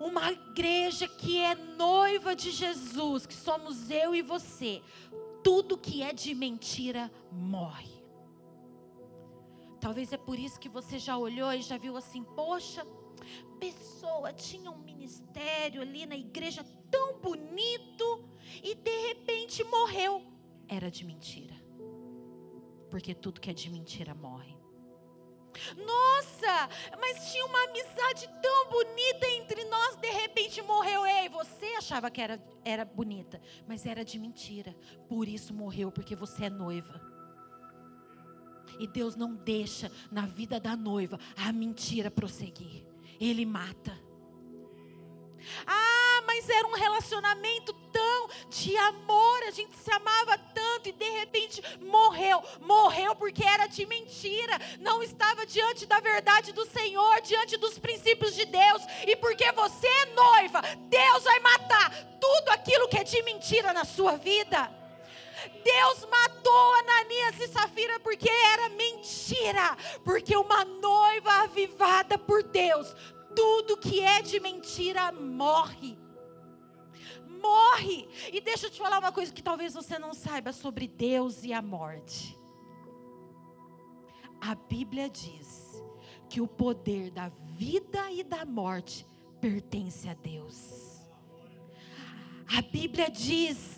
Uma 0.00 0.30
igreja 0.30 1.08
que 1.08 1.38
é 1.38 1.54
noiva 1.54 2.34
de 2.34 2.52
Jesus, 2.52 3.26
que 3.26 3.34
somos 3.34 3.90
eu 3.90 4.14
e 4.14 4.22
você, 4.22 4.80
tudo 5.42 5.76
que 5.76 6.02
é 6.02 6.12
de 6.12 6.34
mentira 6.34 7.10
morre. 7.32 7.97
Talvez 9.80 10.12
é 10.12 10.16
por 10.16 10.38
isso 10.38 10.58
que 10.58 10.68
você 10.68 10.98
já 10.98 11.16
olhou 11.16 11.52
e 11.52 11.62
já 11.62 11.76
viu 11.76 11.96
assim: 11.96 12.22
poxa, 12.22 12.86
pessoa 13.58 14.32
tinha 14.32 14.70
um 14.70 14.78
ministério 14.78 15.82
ali 15.82 16.06
na 16.06 16.16
igreja 16.16 16.64
tão 16.90 17.18
bonito 17.18 18.24
e 18.62 18.74
de 18.74 19.08
repente 19.08 19.62
morreu. 19.64 20.22
Era 20.68 20.90
de 20.90 21.04
mentira. 21.04 21.54
Porque 22.90 23.14
tudo 23.14 23.40
que 23.40 23.50
é 23.50 23.54
de 23.54 23.68
mentira 23.68 24.14
morre. 24.14 24.56
Nossa, 25.76 26.68
mas 27.00 27.32
tinha 27.32 27.44
uma 27.44 27.64
amizade 27.64 28.28
tão 28.40 28.70
bonita 28.70 29.26
entre 29.28 29.64
nós, 29.64 29.96
de 29.96 30.10
repente 30.10 30.62
morreu. 30.62 31.04
Ei, 31.04 31.28
você 31.28 31.66
achava 31.76 32.10
que 32.10 32.20
era, 32.20 32.40
era 32.64 32.84
bonita, 32.84 33.40
mas 33.66 33.84
era 33.84 34.04
de 34.04 34.18
mentira. 34.18 34.74
Por 35.08 35.26
isso 35.26 35.52
morreu, 35.52 35.90
porque 35.90 36.14
você 36.14 36.44
é 36.44 36.50
noiva. 36.50 37.17
E 38.78 38.86
Deus 38.86 39.16
não 39.16 39.34
deixa 39.34 39.90
na 40.10 40.26
vida 40.26 40.60
da 40.60 40.76
noiva 40.76 41.18
a 41.36 41.52
mentira 41.52 42.10
prosseguir. 42.10 42.86
Ele 43.20 43.44
mata. 43.44 43.98
Ah, 45.66 46.22
mas 46.26 46.48
era 46.48 46.66
um 46.66 46.74
relacionamento 46.74 47.72
tão 47.92 48.28
de 48.50 48.76
amor, 48.76 49.42
a 49.44 49.50
gente 49.50 49.76
se 49.76 49.90
amava 49.90 50.36
tanto 50.38 50.88
e 50.88 50.92
de 50.92 51.10
repente 51.10 51.62
morreu. 51.80 52.42
Morreu 52.60 53.14
porque 53.14 53.44
era 53.44 53.66
de 53.66 53.86
mentira, 53.86 54.58
não 54.80 55.02
estava 55.02 55.46
diante 55.46 55.86
da 55.86 56.00
verdade 56.00 56.52
do 56.52 56.66
Senhor, 56.66 57.20
diante 57.22 57.56
dos 57.56 57.78
princípios 57.78 58.34
de 58.34 58.44
Deus. 58.44 58.82
E 59.06 59.16
porque 59.16 59.50
você 59.52 59.86
é 59.86 60.06
noiva, 60.14 60.62
Deus 60.88 61.24
vai 61.24 61.40
matar 61.40 61.90
tudo 62.20 62.50
aquilo 62.50 62.88
que 62.88 62.98
é 62.98 63.04
de 63.04 63.22
mentira 63.22 63.72
na 63.72 63.84
sua 63.84 64.16
vida. 64.16 64.77
Deus 65.64 66.06
matou 66.10 66.74
Ananias 66.74 67.40
e 67.40 67.48
Safira 67.48 68.00
porque 68.00 68.28
era 68.28 68.68
mentira. 68.70 69.76
Porque 70.04 70.36
uma 70.36 70.64
noiva 70.64 71.42
avivada 71.42 72.18
por 72.18 72.42
Deus, 72.42 72.94
tudo 73.34 73.76
que 73.76 74.00
é 74.00 74.22
de 74.22 74.40
mentira 74.40 75.12
morre. 75.12 75.98
Morre. 77.40 78.08
E 78.32 78.40
deixa 78.40 78.66
eu 78.66 78.70
te 78.70 78.78
falar 78.78 78.98
uma 78.98 79.12
coisa 79.12 79.32
que 79.32 79.42
talvez 79.42 79.74
você 79.74 79.98
não 79.98 80.12
saiba 80.12 80.52
sobre 80.52 80.88
Deus 80.88 81.44
e 81.44 81.52
a 81.52 81.62
morte. 81.62 82.36
A 84.40 84.54
Bíblia 84.54 85.08
diz 85.08 85.82
que 86.28 86.40
o 86.40 86.46
poder 86.46 87.10
da 87.10 87.28
vida 87.56 88.10
e 88.12 88.22
da 88.22 88.44
morte 88.44 89.06
pertence 89.40 90.08
a 90.08 90.14
Deus. 90.14 91.06
A 92.56 92.62
Bíblia 92.62 93.10
diz 93.10 93.77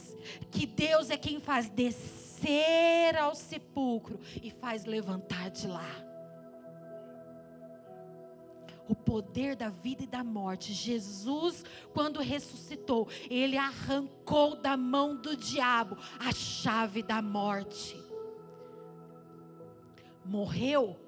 que 0.51 0.67
Deus 0.67 1.11
é 1.11 1.17
quem 1.17 1.41
faz 1.41 1.69
descer 1.69 3.17
ao 3.17 3.35
sepulcro 3.35 4.21
e 4.43 4.51
faz 4.51 4.85
levantar 4.85 5.51
de 5.51 5.67
lá. 5.67 5.91
O 8.89 8.95
poder 8.95 9.55
da 9.55 9.69
vida 9.69 10.03
e 10.03 10.07
da 10.07 10.25
morte. 10.25 10.73
Jesus, 10.73 11.65
quando 11.95 12.21
ressuscitou, 12.21 13.09
ele 13.31 13.57
arrancou 13.57 14.57
da 14.57 14.77
mão 14.77 15.17
do 15.17 15.37
diabo 15.37 15.97
a 16.19 16.33
chave 16.33 17.03
da 17.03 17.23
morte. 17.23 17.97
Morreu 20.25 20.99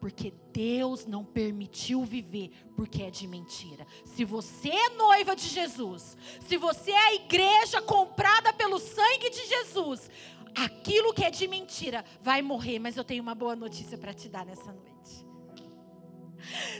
porque 0.00 0.32
Deus 0.52 1.06
não 1.06 1.24
permitiu 1.24 2.04
viver, 2.04 2.50
porque 2.76 3.02
é 3.02 3.10
de 3.10 3.26
mentira. 3.26 3.86
Se 4.04 4.24
você 4.24 4.68
é 4.68 4.90
noiva 4.90 5.34
de 5.34 5.48
Jesus, 5.48 6.16
se 6.40 6.56
você 6.56 6.90
é 6.90 7.06
a 7.08 7.14
igreja 7.14 7.82
comprada 7.82 8.52
pelo 8.52 8.78
sangue 8.78 9.30
de 9.30 9.46
Jesus, 9.46 10.10
aquilo 10.54 11.12
que 11.12 11.24
é 11.24 11.30
de 11.30 11.48
mentira 11.48 12.04
vai 12.20 12.42
morrer. 12.42 12.78
Mas 12.78 12.96
eu 12.96 13.04
tenho 13.04 13.22
uma 13.22 13.34
boa 13.34 13.56
notícia 13.56 13.98
para 13.98 14.14
te 14.14 14.28
dar 14.28 14.46
nessa 14.46 14.72
noite. 14.72 15.26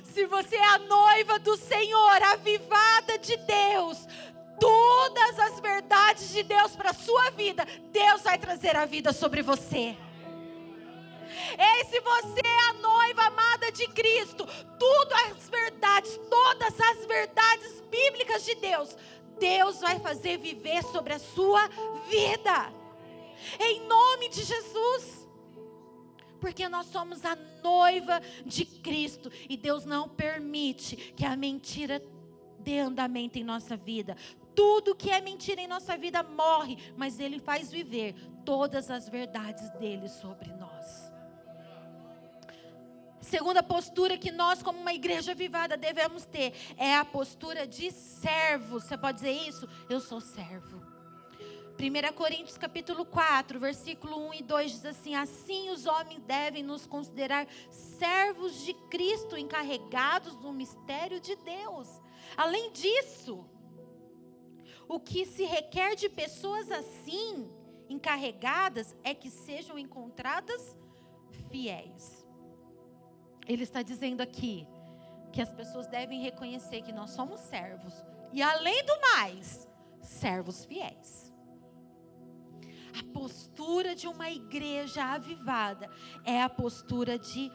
Se 0.04 0.26
você 0.26 0.56
é 0.56 0.74
a 0.74 0.78
noiva 0.78 1.38
do 1.38 1.56
Senhor, 1.56 2.22
avivada 2.22 3.18
de 3.18 3.36
Deus, 3.36 3.98
todas 4.58 5.38
as 5.38 5.60
verdades 5.60 6.30
de 6.30 6.42
Deus 6.42 6.74
para 6.74 6.90
a 6.90 6.94
sua 6.94 7.30
vida, 7.30 7.66
Deus 7.92 8.22
vai 8.22 8.38
trazer 8.38 8.76
a 8.76 8.86
vida 8.86 9.12
sobre 9.12 9.42
você. 9.42 9.96
Ei, 11.58 11.84
se 11.84 12.00
você 12.00 12.40
é 12.44 12.70
a 12.70 12.72
noiva 12.74 13.22
amada 13.22 13.70
de 13.72 13.86
Cristo, 13.88 14.46
tudo 14.78 15.12
as 15.30 15.48
verdades, 15.48 16.20
todas 16.30 16.80
as 16.80 17.06
verdades 17.06 17.80
bíblicas 17.90 18.44
de 18.44 18.54
Deus, 18.56 18.96
Deus 19.38 19.80
vai 19.80 19.98
fazer 20.00 20.38
viver 20.38 20.82
sobre 20.84 21.14
a 21.14 21.18
sua 21.18 21.68
vida. 22.08 22.72
Em 23.60 23.86
nome 23.86 24.28
de 24.28 24.42
Jesus. 24.42 25.26
Porque 26.40 26.68
nós 26.68 26.86
somos 26.86 27.24
a 27.24 27.36
noiva 27.62 28.20
de 28.46 28.64
Cristo 28.64 29.30
e 29.48 29.56
Deus 29.56 29.84
não 29.84 30.08
permite 30.08 30.96
que 31.16 31.24
a 31.24 31.36
mentira 31.36 32.00
dê 32.60 32.78
andamento 32.78 33.38
em 33.38 33.44
nossa 33.44 33.76
vida. 33.76 34.16
Tudo 34.54 34.94
que 34.94 35.10
é 35.10 35.20
mentira 35.20 35.60
em 35.60 35.66
nossa 35.66 35.96
vida 35.96 36.22
morre, 36.22 36.76
mas 36.96 37.18
Ele 37.18 37.38
faz 37.38 37.70
viver 37.70 38.14
todas 38.44 38.90
as 38.90 39.08
verdades 39.08 39.68
dele 39.78 40.08
sobre 40.08 40.52
nós. 40.52 41.07
Segunda 43.28 43.62
postura 43.62 44.16
que 44.16 44.30
nós, 44.30 44.62
como 44.62 44.78
uma 44.78 44.94
igreja 44.94 45.34
vivada, 45.34 45.76
devemos 45.76 46.24
ter 46.24 46.54
é 46.78 46.96
a 46.96 47.04
postura 47.04 47.66
de 47.66 47.90
servo. 47.90 48.80
Você 48.80 48.96
pode 48.96 49.18
dizer 49.18 49.32
isso? 49.32 49.68
Eu 49.90 50.00
sou 50.00 50.18
servo. 50.18 50.80
1 51.78 52.14
Coríntios 52.14 52.56
capítulo 52.56 53.04
4, 53.04 53.60
versículo 53.60 54.16
1 54.30 54.34
e 54.34 54.42
2 54.42 54.70
diz 54.72 54.86
assim: 54.86 55.14
Assim 55.14 55.68
os 55.68 55.84
homens 55.84 56.22
devem 56.22 56.62
nos 56.62 56.86
considerar 56.86 57.46
servos 57.70 58.64
de 58.64 58.72
Cristo, 58.88 59.36
encarregados 59.36 60.34
do 60.36 60.50
mistério 60.50 61.20
de 61.20 61.36
Deus. 61.36 62.00
Além 62.34 62.72
disso, 62.72 63.44
o 64.88 64.98
que 64.98 65.26
se 65.26 65.44
requer 65.44 65.96
de 65.96 66.08
pessoas 66.08 66.72
assim, 66.72 67.52
encarregadas, 67.90 68.96
é 69.04 69.14
que 69.14 69.28
sejam 69.28 69.78
encontradas 69.78 70.74
fiéis. 71.50 72.26
Ele 73.48 73.62
está 73.62 73.82
dizendo 73.82 74.20
aqui 74.20 74.68
que 75.32 75.40
as 75.40 75.52
pessoas 75.52 75.86
devem 75.86 76.20
reconhecer 76.20 76.82
que 76.82 76.92
nós 76.92 77.10
somos 77.10 77.40
servos 77.40 78.04
e, 78.32 78.42
além 78.42 78.84
do 78.84 79.00
mais, 79.00 79.66
servos 80.02 80.64
fiéis. 80.64 81.32
A 82.98 83.12
postura 83.12 83.94
de 83.94 84.06
uma 84.06 84.30
igreja 84.30 85.04
avivada 85.04 85.88
é 86.24 86.42
a 86.42 86.48
postura 86.48 87.18
de 87.18 87.50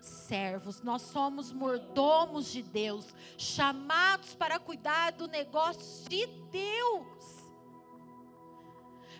servos. 0.00 0.82
Nós 0.82 1.02
somos 1.02 1.52
mordomos 1.52 2.52
de 2.52 2.62
Deus, 2.62 3.14
chamados 3.38 4.34
para 4.34 4.58
cuidar 4.58 5.12
do 5.12 5.26
negócio 5.26 6.08
de 6.08 6.26
Deus. 6.50 7.41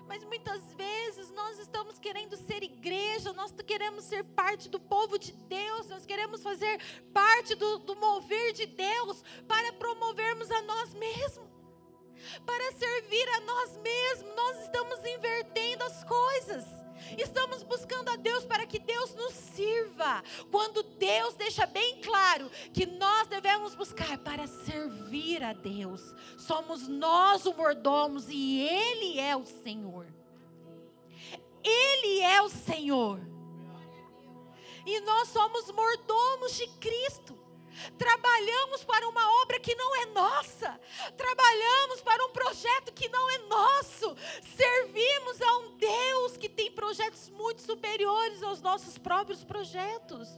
Mas 0.07 0.25
muitas 0.25 0.75
vezes 0.75 1.31
nós 1.31 1.59
estamos 1.59 1.99
querendo 1.99 2.37
ser 2.37 2.63
igreja, 2.63 3.33
nós 3.33 3.53
queremos 3.67 4.05
ser 4.05 4.25
parte 4.25 4.69
do 4.69 4.79
povo 4.79 5.19
de 5.19 5.33
Deus, 5.33 5.89
nós 5.89 6.05
queremos 6.05 6.43
fazer 6.43 6.81
parte 7.13 7.55
do, 7.55 7.79
do 7.79 7.97
mover 7.97 8.53
de 8.53 8.67
Deus 8.67 9.23
para 9.47 9.73
promovermos 9.75 10.51
a 10.51 10.63
nós 10.63 10.95
mesmos, 10.95 11.49
para 12.45 12.73
servir 12.73 13.29
a 13.29 13.41
nós 13.41 13.77
mesmos. 13.79 14.35
Nós 14.35 14.63
estamos 14.65 14.99
invertendo 15.05 15.85
as 15.85 16.05
coisas. 16.05 16.82
Estamos 17.19 17.63
buscando 17.63 18.11
a 18.11 18.17
Deus 18.17 18.45
para 18.45 18.67
que 18.67 18.79
Deus 18.79 19.15
nos 19.15 19.33
sirva. 19.33 20.23
Quando 20.51 20.83
Deus 20.83 21.35
deixa 21.35 21.67
bem 21.67 22.01
claro 22.01 22.51
que 22.73 22.87
nós 22.87 23.29
devemos 23.29 23.75
buscar 23.75 24.19
para 24.19 24.47
servir 24.47 25.43
a 25.43 25.53
Deus, 25.53 26.15
somos 26.39 26.89
nós 26.89 27.47
o 27.47 27.55
mordomos 27.55 28.27
e 28.29 28.61
Ele 28.61 29.21
é 29.21 29.37
o 29.37 29.45
Senhor. 29.45 30.07
Ele 31.65 32.21
é 32.21 32.43
o 32.43 32.49
Senhor. 32.49 33.21
E 34.85 35.01
nós 35.01 35.29
somos 35.29 35.71
mordomos 35.71 36.57
de 36.57 36.67
Cristo. 36.79 37.39
Trabalhamos 37.99 38.85
para 38.85 39.09
uma 39.09 39.43
obra 39.43 39.61
que 39.61 39.75
não 39.75 39.97
é 40.03 40.07
nossa. 40.07 40.81
Trabalhamos 41.17 42.01
para 42.01 42.25
um 42.27 42.31
projeto 42.31 42.93
que 42.93 43.09
não 43.09 43.31
é 43.31 43.39
nosso. 43.39 44.17
Servimos 44.43 45.41
a 45.43 45.59
um 45.59 45.77
Deus 45.77 46.37
que 46.37 46.49
tem 46.49 46.71
projetos 46.71 47.31
muito 47.31 47.63
superiores 47.63 48.43
aos 48.43 48.61
nossos 48.61 48.99
próprios 48.99 49.45
projetos. 49.45 50.29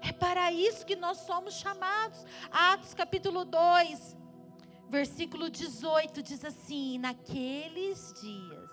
É 0.00 0.12
para 0.12 0.52
isso 0.52 0.84
que 0.86 0.96
nós 0.96 1.18
somos 1.18 1.54
chamados. 1.54 2.24
Atos 2.50 2.94
capítulo 2.94 3.44
2, 3.44 4.16
versículo 4.88 5.50
18 5.50 6.22
diz 6.22 6.44
assim: 6.44 6.98
Naqueles 6.98 8.12
dias 8.20 8.65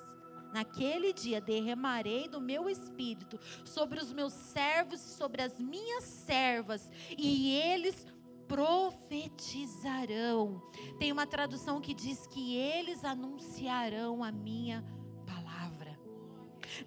Naquele 0.53 1.11
dia 1.11 1.41
derramarei 1.41 2.27
do 2.27 2.39
meu 2.39 2.69
espírito 2.69 3.39
sobre 3.65 3.99
os 3.99 4.13
meus 4.13 4.33
servos 4.33 5.03
e 5.03 5.15
sobre 5.15 5.41
as 5.41 5.59
minhas 5.59 6.03
servas, 6.03 6.91
e 7.17 7.55
eles 7.55 8.05
profetizarão. 8.47 10.61
Tem 10.99 11.11
uma 11.11 11.25
tradução 11.25 11.81
que 11.81 11.95
diz 11.95 12.27
que 12.27 12.55
eles 12.55 13.03
anunciarão 13.03 14.23
a 14.23 14.31
minha 14.31 14.85
palavra. 15.25 15.99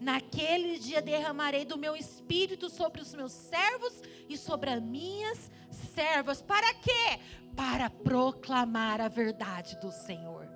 Naquele 0.00 0.78
dia 0.78 1.02
derramarei 1.02 1.64
do 1.64 1.76
meu 1.76 1.96
espírito 1.96 2.70
sobre 2.70 3.02
os 3.02 3.12
meus 3.14 3.32
servos 3.32 4.00
e 4.28 4.38
sobre 4.38 4.70
as 4.70 4.80
minhas 4.80 5.50
servas. 5.94 6.40
Para 6.40 6.72
quê? 6.74 7.18
Para 7.56 7.90
proclamar 7.90 9.00
a 9.00 9.08
verdade 9.08 9.76
do 9.80 9.90
Senhor. 9.90 10.46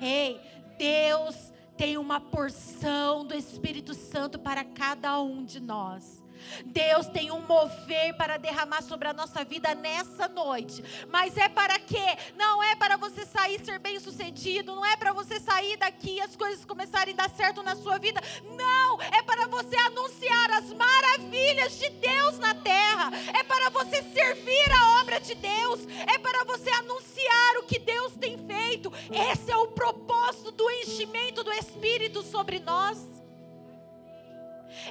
Ei, 0.00 0.40
Deus 0.76 1.52
tem 1.76 1.96
uma 1.98 2.20
porção 2.20 3.24
do 3.24 3.34
Espírito 3.34 3.94
Santo 3.94 4.38
para 4.38 4.64
cada 4.64 5.20
um 5.20 5.44
de 5.44 5.60
nós. 5.60 6.21
Deus 6.66 7.06
tem 7.06 7.30
um 7.30 7.40
mover 7.40 8.14
para 8.16 8.36
derramar 8.36 8.82
sobre 8.82 9.08
a 9.08 9.12
nossa 9.12 9.44
vida 9.44 9.74
nessa 9.74 10.28
noite. 10.28 10.82
Mas 11.08 11.36
é 11.36 11.48
para 11.48 11.78
quê? 11.78 12.16
Não 12.36 12.62
é 12.62 12.74
para 12.74 12.96
você 12.96 13.24
sair 13.24 13.64
ser 13.64 13.78
bem 13.78 13.98
sucedido, 14.00 14.74
não 14.74 14.84
é 14.84 14.96
para 14.96 15.12
você 15.12 15.40
sair 15.40 15.76
daqui 15.76 16.16
e 16.16 16.20
as 16.20 16.36
coisas 16.36 16.64
começarem 16.64 17.14
a 17.14 17.16
dar 17.16 17.30
certo 17.30 17.62
na 17.62 17.76
sua 17.76 17.98
vida. 17.98 18.20
Não, 18.56 19.00
é 19.00 19.22
para 19.22 19.46
você 19.46 19.76
anunciar 19.76 20.50
as 20.52 20.72
maravilhas 20.72 21.78
de 21.78 21.90
Deus 21.90 22.38
na 22.38 22.54
terra. 22.54 23.10
É 23.38 23.42
para 23.42 23.70
você 23.70 24.02
servir 24.02 24.72
a 24.72 25.00
obra 25.00 25.20
de 25.20 25.34
Deus. 25.34 25.80
É 26.12 26.18
para 26.18 26.44
você 26.44 26.70
anunciar 26.70 27.56
o 27.58 27.64
que 27.64 27.78
Deus 27.78 28.14
tem 28.16 28.38
feito. 28.46 28.92
Esse 29.10 29.50
é 29.50 29.56
o 29.56 29.68
propósito 29.68 30.50
do 30.52 30.70
enchimento 30.70 31.42
do 31.42 31.52
Espírito 31.52 32.22
sobre 32.22 32.58
nós. 32.60 33.21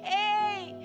Ei, 0.04 0.76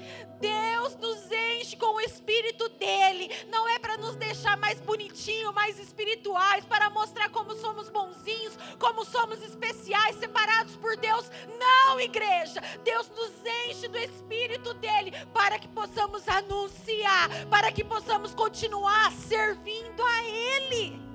Deus 0.41 0.97
nos 0.97 1.31
enche 1.31 1.77
com 1.77 1.97
o 1.97 2.01
Espírito 2.01 2.69
dele. 2.71 3.31
Não 3.49 3.69
é 3.69 3.79
para 3.79 3.97
nos 3.97 4.17
deixar 4.17 4.57
mais 4.57 4.81
bonitinho, 4.81 5.53
mais 5.53 5.79
espirituais, 5.79 6.65
para 6.65 6.91
mostrar 6.91 7.29
como 7.31 7.55
somos 7.57 7.89
bonzinhos, 7.89 8.57
como 8.79 9.05
somos 9.05 9.43
especiais, 9.43 10.17
separados 10.17 10.77
por 10.77 10.97
Deus. 10.97 11.31
Não, 11.59 12.01
igreja. 12.01 12.61
Deus 12.85 13.09
nos 13.11 13.33
enche 13.67 13.89
do 13.89 13.99
Espírito 13.99 14.75
dele 14.75 15.13
para 15.33 15.59
que 15.59 15.69
possamos 15.69 16.27
anunciar, 16.29 17.29
para 17.51 17.71
que 17.73 17.85
possamos 17.85 18.35
continuar 18.35 19.13
servindo 19.13 20.03
a 20.03 20.25
Ele. 20.25 21.07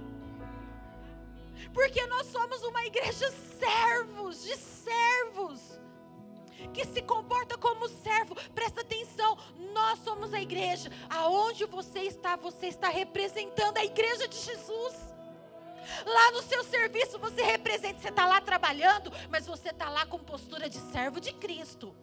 Porque 1.74 2.06
nós 2.08 2.28
somos 2.28 2.62
uma 2.64 2.86
igreja 2.86 3.32
servos, 3.60 4.44
de 4.44 4.58
servos 4.58 5.81
que 6.74 6.86
se 6.86 7.02
comporta 7.02 7.58
como 7.58 7.88
servo. 7.88 8.36
Presta 8.54 8.82
atenção, 8.82 9.38
nós 9.74 10.00
somos 10.00 10.34
a 10.34 10.42
igreja. 10.42 10.92
Aonde 11.10 11.66
você 11.66 12.00
está, 12.02 12.36
você 12.36 12.68
está 12.68 12.90
representando 12.90 13.78
a 13.78 13.86
igreja 13.86 14.28
de 14.28 14.38
Jesus. 14.38 15.12
Lá 16.06 16.32
no 16.32 16.42
seu 16.44 16.64
serviço 16.64 17.20
você 17.20 17.42
representa, 17.42 18.00
você 18.00 18.10
está 18.10 18.26
lá 18.26 18.40
trabalhando, 18.40 19.12
mas 19.30 19.48
você 19.48 19.70
está 19.70 19.90
lá 19.90 20.06
com 20.06 20.20
postura 20.20 20.70
de 20.70 20.78
servo 20.92 21.20
de 21.20 21.34
Cristo. 21.34 21.94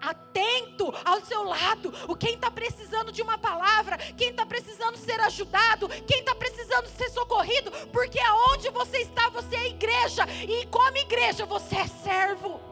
Atento 0.00 0.92
ao 1.04 1.20
seu 1.24 1.42
lado, 1.42 1.92
o 2.06 2.14
quem 2.14 2.34
está 2.34 2.50
precisando 2.50 3.10
de 3.10 3.20
uma 3.20 3.36
palavra, 3.36 3.96
quem 4.16 4.30
está 4.30 4.46
precisando 4.46 4.96
ser 4.96 5.18
ajudado, 5.20 5.88
quem 6.06 6.20
está 6.20 6.34
precisando 6.34 6.86
ser 6.86 7.10
socorrido, 7.10 7.70
porque 7.88 8.20
aonde 8.20 8.70
você 8.70 8.98
está, 8.98 9.28
você 9.28 9.56
é 9.56 9.68
igreja, 9.68 10.24
e 10.48 10.66
como 10.66 10.96
igreja 10.98 11.44
você 11.46 11.76
é 11.76 11.86
servo. 11.86 12.67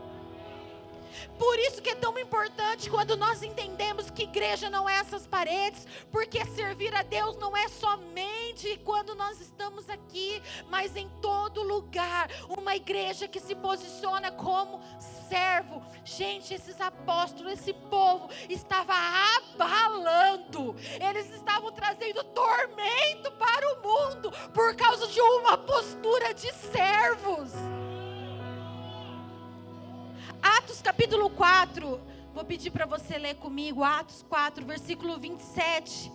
Por 1.38 1.58
isso 1.58 1.82
que 1.82 1.90
é 1.90 1.94
tão 1.94 2.18
importante 2.18 2.88
quando 2.88 3.16
nós 3.16 3.42
entendemos 3.42 4.10
que 4.10 4.22
igreja 4.24 4.70
não 4.70 4.88
é 4.88 4.96
essas 4.96 5.26
paredes, 5.26 5.86
porque 6.10 6.44
servir 6.46 6.94
a 6.94 7.02
Deus 7.02 7.36
não 7.36 7.56
é 7.56 7.68
somente 7.68 8.80
quando 8.84 9.14
nós 9.14 9.40
estamos 9.40 9.88
aqui, 9.90 10.42
mas 10.68 10.96
em 10.96 11.08
todo 11.20 11.62
lugar. 11.62 12.30
Uma 12.48 12.74
igreja 12.74 13.28
que 13.28 13.40
se 13.40 13.54
posiciona 13.54 14.30
como 14.30 14.80
servo. 15.28 15.82
Gente, 16.04 16.54
esses 16.54 16.80
apóstolos, 16.80 17.52
esse 17.52 17.72
povo 17.72 18.28
estava 18.48 18.94
abalando. 19.36 20.74
Eles 21.00 21.30
estavam 21.34 21.72
trazendo 21.72 22.24
tormento 22.24 23.30
para 23.32 23.74
o 23.74 23.82
mundo 23.82 24.32
por 24.52 24.74
causa 24.76 25.06
de 25.08 25.20
uma 25.20 25.58
postura 25.58 26.32
de 26.32 26.52
servos. 26.52 27.52
Atos 30.42 30.82
capítulo 30.82 31.30
4, 31.30 32.00
vou 32.34 32.44
pedir 32.44 32.70
para 32.70 32.86
você 32.86 33.18
ler 33.18 33.36
comigo, 33.36 33.82
Atos 33.82 34.22
4, 34.28 34.64
versículo 34.64 35.18
27 35.18 36.12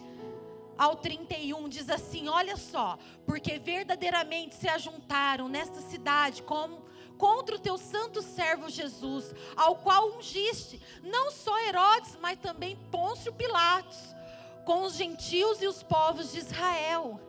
ao 0.77 0.95
31, 0.95 1.69
diz 1.69 1.89
assim: 1.89 2.27
Olha 2.27 2.57
só, 2.57 2.97
porque 3.25 3.59
verdadeiramente 3.59 4.55
se 4.55 4.67
ajuntaram 4.67 5.47
nesta 5.47 5.81
cidade 5.81 6.43
como 6.43 6.83
contra 7.17 7.55
o 7.55 7.59
teu 7.59 7.77
santo 7.77 8.21
servo 8.21 8.67
Jesus, 8.67 9.33
ao 9.55 9.75
qual 9.75 10.17
ungiste, 10.17 10.81
não 11.03 11.29
só 11.29 11.59
Herodes, 11.67 12.17
mas 12.19 12.39
também 12.39 12.75
Pôncio 12.89 13.31
Pilatos, 13.31 14.15
com 14.65 14.83
os 14.83 14.95
gentios 14.95 15.61
e 15.61 15.67
os 15.67 15.83
povos 15.83 16.31
de 16.31 16.39
Israel, 16.39 17.19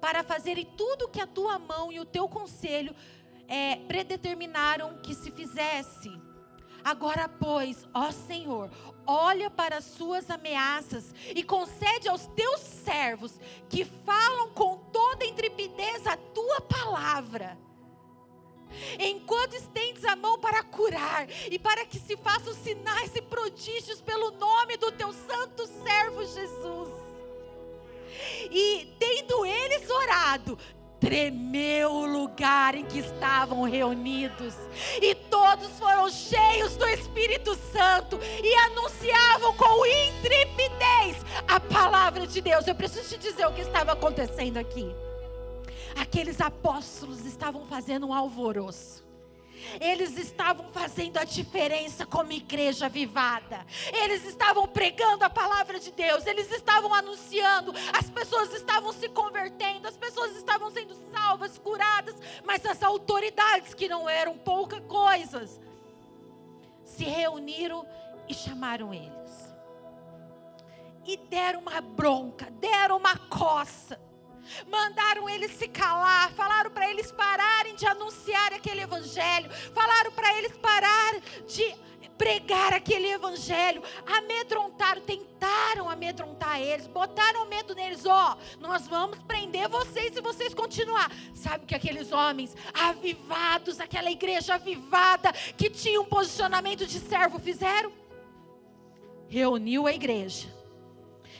para 0.00 0.24
fazerem 0.24 0.64
tudo 0.76 1.04
o 1.04 1.08
que 1.08 1.20
a 1.20 1.26
tua 1.26 1.58
mão 1.58 1.92
e 1.92 2.00
o 2.00 2.04
teu 2.04 2.28
conselho 2.28 2.94
é, 3.48 3.76
predeterminaram 3.76 4.98
que 4.98 5.14
se 5.14 5.30
fizesse. 5.30 6.10
Agora, 6.84 7.28
pois, 7.28 7.84
ó 7.92 8.12
Senhor, 8.12 8.70
olha 9.04 9.50
para 9.50 9.78
as 9.78 9.84
suas 9.84 10.30
ameaças 10.30 11.12
e 11.34 11.42
concede 11.42 12.08
aos 12.08 12.26
teus 12.28 12.60
servos 12.60 13.40
que 13.68 13.84
falam 13.84 14.50
com 14.50 14.76
toda 14.92 15.26
intrepidez 15.26 16.06
a 16.06 16.16
tua 16.16 16.60
palavra. 16.60 17.58
Enquanto 18.98 19.54
estendes 19.54 20.04
a 20.04 20.16
mão 20.16 20.38
para 20.38 20.62
curar 20.62 21.26
e 21.50 21.58
para 21.58 21.84
que 21.86 21.98
se 21.98 22.16
façam 22.16 22.52
sinais 22.54 23.14
e 23.14 23.22
prodígios 23.22 24.00
pelo 24.00 24.32
nome 24.32 24.76
do 24.76 24.92
teu 24.92 25.12
santo 25.12 25.66
servo 25.66 26.24
Jesus. 26.24 27.06
E 28.50 28.94
tendo 28.98 29.44
eles 29.44 29.88
orado, 29.90 30.58
tremeu 31.00 31.92
o 31.92 32.06
lugar 32.06 32.74
em 32.74 32.84
que 32.84 32.98
estavam 32.98 33.62
reunidos, 33.62 34.54
e 35.00 35.14
todos 35.14 35.68
foram 35.78 36.08
cheios 36.10 36.76
do 36.76 36.86
Espírito 36.88 37.54
Santo 37.72 38.18
e 38.42 38.54
anunciavam 38.66 39.54
com 39.54 39.86
intrepidez 39.86 41.16
a 41.46 41.60
palavra 41.60 42.26
de 42.26 42.40
Deus. 42.40 42.66
Eu 42.66 42.74
preciso 42.74 43.08
te 43.10 43.18
dizer 43.18 43.46
o 43.46 43.52
que 43.52 43.60
estava 43.60 43.92
acontecendo 43.92 44.56
aqui. 44.56 44.94
Aqueles 45.94 46.40
apóstolos 46.40 47.24
estavam 47.24 47.64
fazendo 47.66 48.06
um 48.06 48.12
alvoroço. 48.12 49.05
Eles 49.80 50.16
estavam 50.16 50.68
fazendo 50.72 51.18
a 51.18 51.24
diferença 51.24 52.06
como 52.06 52.32
igreja 52.32 52.88
vivada. 52.88 53.66
Eles 53.92 54.24
estavam 54.24 54.66
pregando 54.66 55.24
a 55.24 55.30
palavra 55.30 55.78
de 55.78 55.90
Deus. 55.90 56.26
Eles 56.26 56.50
estavam 56.50 56.92
anunciando. 56.94 57.72
As 57.92 58.08
pessoas 58.10 58.52
estavam 58.54 58.92
se 58.92 59.08
convertendo. 59.08 59.88
As 59.88 59.96
pessoas 59.96 60.36
estavam 60.36 60.70
sendo 60.70 60.94
salvas, 61.12 61.58
curadas. 61.58 62.16
Mas 62.44 62.64
as 62.64 62.82
autoridades, 62.82 63.74
que 63.74 63.88
não 63.88 64.08
eram 64.08 64.36
pouca 64.36 64.80
coisas, 64.82 65.60
se 66.84 67.04
reuniram 67.04 67.86
e 68.28 68.34
chamaram 68.34 68.92
eles. 68.92 69.54
E 71.04 71.16
deram 71.16 71.60
uma 71.60 71.80
bronca, 71.80 72.50
deram 72.50 72.96
uma 72.96 73.16
coça. 73.16 74.05
Mandaram 74.70 75.28
eles 75.28 75.52
se 75.52 75.68
calar, 75.68 76.30
falaram 76.32 76.70
para 76.70 76.90
eles 76.90 77.10
pararem 77.12 77.74
de 77.74 77.86
anunciar 77.86 78.52
aquele 78.52 78.82
evangelho, 78.82 79.50
falaram 79.74 80.12
para 80.12 80.36
eles 80.38 80.56
parar 80.56 81.14
de 81.46 81.86
pregar 82.16 82.72
aquele 82.72 83.08
evangelho, 83.08 83.82
amedrontaram, 84.06 85.02
tentaram 85.02 85.88
amedrontar 85.88 86.60
eles, 86.60 86.86
botaram 86.86 87.46
medo 87.46 87.74
neles, 87.74 88.04
ó, 88.06 88.36
oh, 88.36 88.60
nós 88.60 88.88
vamos 88.88 89.18
prender 89.20 89.68
vocês 89.68 90.14
se 90.14 90.20
vocês 90.20 90.54
continuar. 90.54 91.10
Sabe 91.34 91.66
que 91.66 91.74
aqueles 91.74 92.12
homens 92.12 92.56
avivados, 92.72 93.80
aquela 93.80 94.10
igreja 94.10 94.54
avivada 94.54 95.32
que 95.56 95.70
tinha 95.70 96.00
um 96.00 96.04
posicionamento 96.04 96.86
de 96.86 96.98
servo 97.00 97.38
fizeram? 97.38 97.92
Reuniu 99.28 99.86
a 99.86 99.92
igreja 99.92 100.48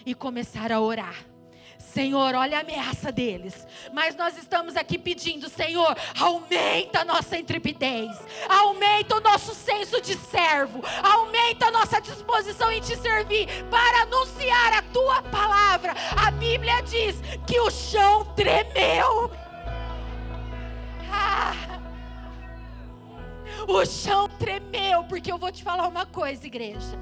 e 0.05 0.14
começaram 0.14 0.77
a 0.77 0.81
orar 0.81 1.36
Senhor, 1.79 2.35
olha 2.35 2.59
a 2.59 2.61
ameaça 2.61 3.11
deles. 3.11 3.67
Mas 3.93 4.15
nós 4.17 4.37
estamos 4.37 4.77
aqui 4.77 4.99
pedindo, 4.99 5.49
Senhor, 5.49 5.97
aumenta 6.19 7.01
a 7.01 7.05
nossa 7.05 7.39
intrepidez, 7.39 8.17
aumenta 8.49 9.17
o 9.17 9.21
nosso 9.21 9.55
senso 9.55 10.01
de 10.01 10.15
servo, 10.15 10.83
aumenta 11.03 11.67
a 11.67 11.71
nossa 11.71 12.01
disposição 12.01 12.71
em 12.71 12.81
te 12.81 12.97
servir 12.97 13.49
para 13.71 14.03
anunciar 14.03 14.75
a 14.75 14.83
tua 14.83 15.23
palavra. 15.23 15.95
A 16.17 16.31
Bíblia 16.31 16.83
diz 16.83 17.17
que 17.47 17.59
o 17.61 17.71
chão 17.71 18.25
tremeu. 18.35 19.31
Ah, 21.11 21.81
o 23.67 23.85
chão 23.87 24.29
tremeu, 24.29 25.05
porque 25.05 25.33
eu 25.33 25.39
vou 25.39 25.51
te 25.51 25.62
falar 25.62 25.89
uma 25.89 26.05
coisa, 26.05 26.47
igreja. 26.47 26.99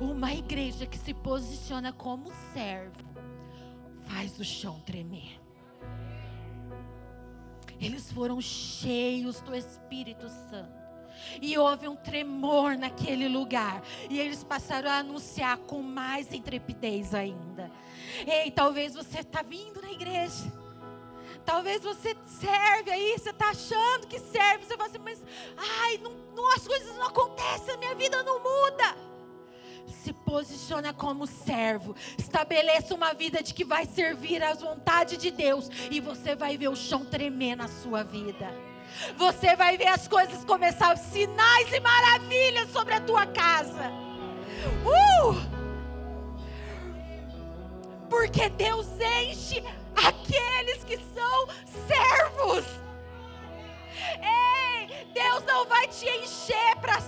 Uma 0.00 0.32
igreja 0.32 0.86
que 0.86 0.96
se 0.96 1.12
posiciona 1.12 1.92
como 1.92 2.32
servo 2.54 3.09
faz 4.10 4.38
o 4.38 4.44
chão 4.44 4.80
tremer. 4.80 5.40
Eles 7.80 8.10
foram 8.12 8.40
cheios 8.40 9.40
do 9.40 9.54
Espírito 9.54 10.28
Santo. 10.28 10.80
E 11.40 11.56
houve 11.56 11.88
um 11.88 11.96
tremor 11.96 12.76
naquele 12.76 13.28
lugar. 13.28 13.82
E 14.08 14.18
eles 14.18 14.44
passaram 14.44 14.90
a 14.90 14.98
anunciar 14.98 15.58
com 15.58 15.82
mais 15.82 16.32
intrepidez 16.32 17.14
ainda. 17.14 17.70
Ei, 18.26 18.50
talvez 18.50 18.94
você 18.94 19.20
está 19.20 19.42
vindo 19.42 19.80
na 19.80 19.90
igreja. 19.90 20.52
Talvez 21.44 21.82
você 21.82 22.16
serve 22.26 22.90
aí, 22.90 23.18
você 23.18 23.30
está 23.30 23.50
achando 23.50 24.06
que 24.06 24.18
serve. 24.18 24.66
Você 24.66 24.76
fala 24.76 24.88
assim, 24.88 24.98
mas 24.98 25.24
ai, 25.56 25.98
não, 25.98 26.12
não, 26.34 26.54
as 26.54 26.66
coisas 26.66 26.94
não 26.96 27.06
acontecem, 27.06 27.74
a 27.74 27.78
minha 27.78 27.94
vida 27.94 28.22
não 28.22 28.42
muda 28.42 29.09
se 29.92 30.12
posiciona 30.12 30.92
como 30.92 31.26
servo, 31.26 31.94
estabeleça 32.18 32.94
uma 32.94 33.12
vida 33.12 33.42
de 33.42 33.54
que 33.54 33.64
vai 33.64 33.86
servir 33.86 34.42
às 34.42 34.60
vontades 34.60 35.18
de 35.18 35.30
Deus 35.30 35.70
e 35.90 36.00
você 36.00 36.34
vai 36.34 36.56
ver 36.56 36.68
o 36.68 36.76
chão 36.76 37.04
tremer 37.04 37.56
na 37.56 37.68
sua 37.68 38.02
vida. 38.02 38.48
Você 39.16 39.54
vai 39.56 39.76
ver 39.76 39.88
as 39.88 40.08
coisas 40.08 40.44
começar, 40.44 40.96
sinais 40.96 41.72
e 41.72 41.80
maravilhas 41.80 42.70
sobre 42.70 42.94
a 42.94 43.00
tua 43.00 43.26
casa. 43.26 43.90
Uh! 44.84 45.60
Porque 48.08 48.48
Deus 48.48 48.86
enche 49.22 49.62
aqueles 49.94 50.82
que 50.84 50.98
são 51.14 51.48
servos. 51.86 52.64
Ei, 54.20 55.06
Deus 55.14 55.44
não 55.44 55.66
vai 55.66 55.86
te 55.86 56.06
encher 56.06 56.76
para 56.80 57.00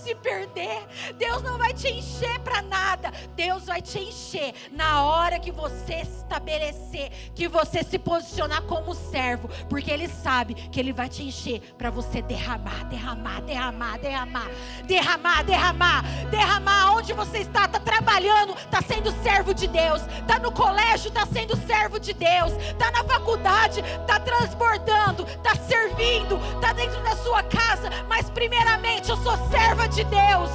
se 0.00 0.14
perder. 0.14 0.86
Deus 1.16 1.42
não 1.42 1.58
vai 1.58 1.72
te 1.72 1.88
encher 1.88 2.38
para 2.40 2.62
nada. 2.62 3.12
Deus 3.36 3.66
vai 3.66 3.82
te 3.82 3.98
encher 3.98 4.54
na 4.72 5.04
hora 5.04 5.38
que 5.38 5.52
você 5.52 5.96
estabelecer, 5.96 7.10
que 7.34 7.48
você 7.48 7.82
se 7.82 7.98
posicionar 7.98 8.62
como 8.62 8.94
servo, 8.94 9.48
porque 9.68 9.90
Ele 9.90 10.08
sabe 10.08 10.54
que 10.54 10.80
Ele 10.80 10.92
vai 10.92 11.08
te 11.08 11.22
encher 11.22 11.60
para 11.76 11.90
você 11.90 12.22
derramar, 12.22 12.84
derramar, 12.88 13.42
derramar, 13.42 13.98
derramar, 13.98 14.50
derramar, 14.84 15.44
derramar, 15.44 16.02
derramar. 16.30 16.92
Onde 16.94 17.12
você 17.12 17.38
está, 17.38 17.66
está 17.66 17.80
trabalhando, 17.80 18.54
está 18.54 18.80
sendo 18.82 19.10
servo 19.22 19.52
de 19.52 19.66
Deus, 19.66 20.02
está 20.18 20.38
no 20.38 20.52
colégio, 20.52 21.08
está 21.08 21.26
sendo 21.26 21.56
servo 21.66 21.98
de 21.98 22.12
Deus, 22.12 22.52
está 22.52 22.90
na 22.90 23.04
faculdade, 23.04 23.80
está 23.80 24.18
transbordando, 24.20 25.24
está 25.24 25.54
servindo, 25.56 26.40
está 26.54 26.72
dentro 26.72 27.02
da 27.02 27.16
sua 27.16 27.42
casa, 27.42 27.90
mas 28.08 28.30
primeiramente 28.30 29.10
eu 29.10 29.16
sou 29.18 29.36
serva 29.48 29.89
de 29.90 30.04
Deus. 30.04 30.50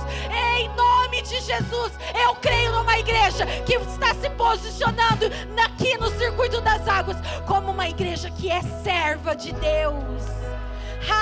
Em 0.57 0.69
nome 0.69 1.21
de 1.21 1.41
Jesus, 1.41 1.91
eu 2.23 2.35
creio 2.35 2.71
numa 2.71 2.97
igreja 2.97 3.45
que 3.65 3.73
está 3.75 4.15
se 4.15 4.29
posicionando 4.31 5.25
aqui 5.63 5.97
no 5.97 6.09
circuito 6.17 6.61
das 6.61 6.87
águas 6.87 7.17
como 7.45 7.71
uma 7.71 7.87
igreja 7.87 8.31
que 8.31 8.49
é 8.49 8.61
serva 8.61 9.35
de 9.35 9.51
Deus. 9.51 10.23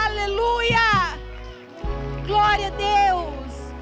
Aleluia! 0.06 1.18
Glória 2.28 2.68
a 2.68 2.70
Deus. 2.70 3.74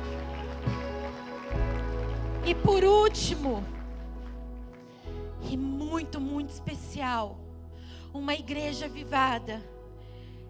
E 2.46 2.56
por 2.56 2.84
último, 2.84 3.64
e 5.42 5.58
muito, 5.58 6.22
muito 6.22 6.50
especial, 6.52 7.38
uma 8.14 8.34
igreja 8.34 8.88
vivada 8.88 9.62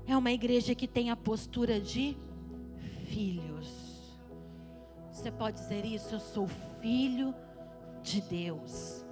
é 0.08 0.16
uma 0.16 0.32
igreja 0.32 0.76
que 0.76 0.88
tem 0.88 1.10
a 1.10 1.16
postura 1.16 1.80
de 1.80 2.16
filhos. 3.12 3.68
Você 5.12 5.30
pode 5.30 5.58
dizer 5.58 5.86
isso? 5.86 6.16
Eu 6.16 6.20
sou 6.20 6.48
filho 6.82 7.36
de 8.02 8.22
Deus. 8.22 9.06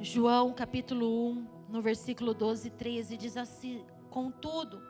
João 0.00 0.52
capítulo 0.52 1.32
1, 1.32 1.46
no 1.68 1.82
versículo 1.82 2.32
12 2.32 2.68
e 2.68 2.70
13, 2.70 3.16
diz 3.16 3.36
assim: 3.36 3.84
Contudo, 4.08 4.80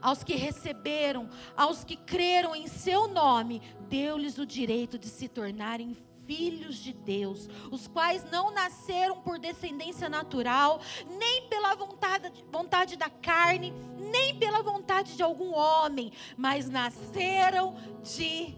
aos 0.00 0.22
que 0.22 0.34
receberam, 0.34 1.28
aos 1.56 1.84
que 1.84 1.96
creram 1.96 2.54
em 2.54 2.66
seu 2.66 3.08
nome, 3.08 3.62
deu-lhes 3.88 4.38
o 4.38 4.46
direito 4.46 4.98
de 4.98 5.08
se 5.08 5.26
tornarem 5.26 5.96
filhos 6.28 6.76
de 6.76 6.92
Deus, 6.92 7.48
os 7.72 7.88
quais 7.88 8.22
não 8.30 8.50
nasceram 8.50 9.16
por 9.22 9.38
descendência 9.38 10.10
natural, 10.10 10.78
nem 11.18 11.48
pela 11.48 11.74
vontade, 11.74 12.44
vontade 12.52 12.96
da 12.98 13.08
carne, 13.08 13.72
nem 13.96 14.38
pela 14.38 14.62
vontade 14.62 15.16
de 15.16 15.22
algum 15.22 15.54
homem, 15.54 16.12
mas 16.36 16.68
nasceram 16.68 17.74
de 18.02 18.54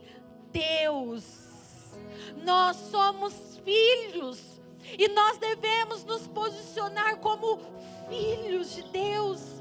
Deus. 0.53 1.95
Nós 2.45 2.77
somos 2.77 3.61
filhos 3.65 4.61
e 4.99 5.07
nós 5.09 5.39
devemos 5.39 6.05
nos 6.05 6.27
posicionar 6.27 7.19
como 7.19 7.61
filhos 8.09 8.75
de 8.75 8.83
Deus. 8.83 9.60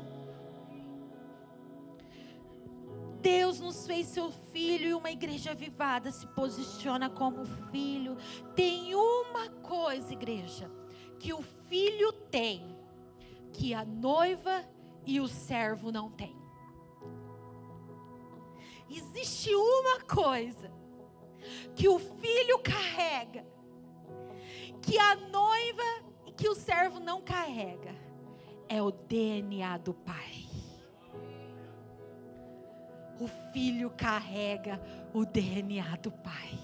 Deus 3.22 3.60
nos 3.60 3.86
fez 3.86 4.08
seu 4.08 4.32
filho 4.32 4.90
e 4.90 4.94
uma 4.94 5.12
igreja 5.12 5.52
avivada 5.52 6.12
se 6.12 6.26
posiciona 6.28 7.10
como 7.10 7.46
filho. 7.72 8.18
Tem 8.56 8.96
uma 8.96 9.50
coisa, 9.62 10.14
igreja, 10.14 10.72
que 11.20 11.34
o 11.34 11.42
filho 11.42 12.14
tem, 12.14 12.78
que 13.52 13.74
a 13.74 13.84
noiva 13.84 14.66
e 15.06 15.20
o 15.20 15.28
servo 15.28 15.92
não 15.92 16.10
têm. 16.10 16.38
Existe 18.90 19.54
uma 19.54 20.02
coisa 20.02 20.72
que 21.76 21.88
o 21.88 22.00
filho 22.00 22.60
carrega, 22.60 23.46
que 24.82 24.98
a 24.98 25.16
noiva 25.16 25.84
e 26.26 26.32
que 26.32 26.48
o 26.48 26.56
servo 26.56 27.00
não 27.00 27.22
carrega, 27.22 27.96
é 28.68 28.82
o 28.82 28.92
DNA 28.92 29.78
do 29.78 29.94
pai 29.94 30.49
o 33.20 33.28
filho 33.52 33.90
carrega 33.92 34.82
o 35.14 35.26
DNA 35.26 35.98
do 35.98 36.12
pai. 36.12 36.58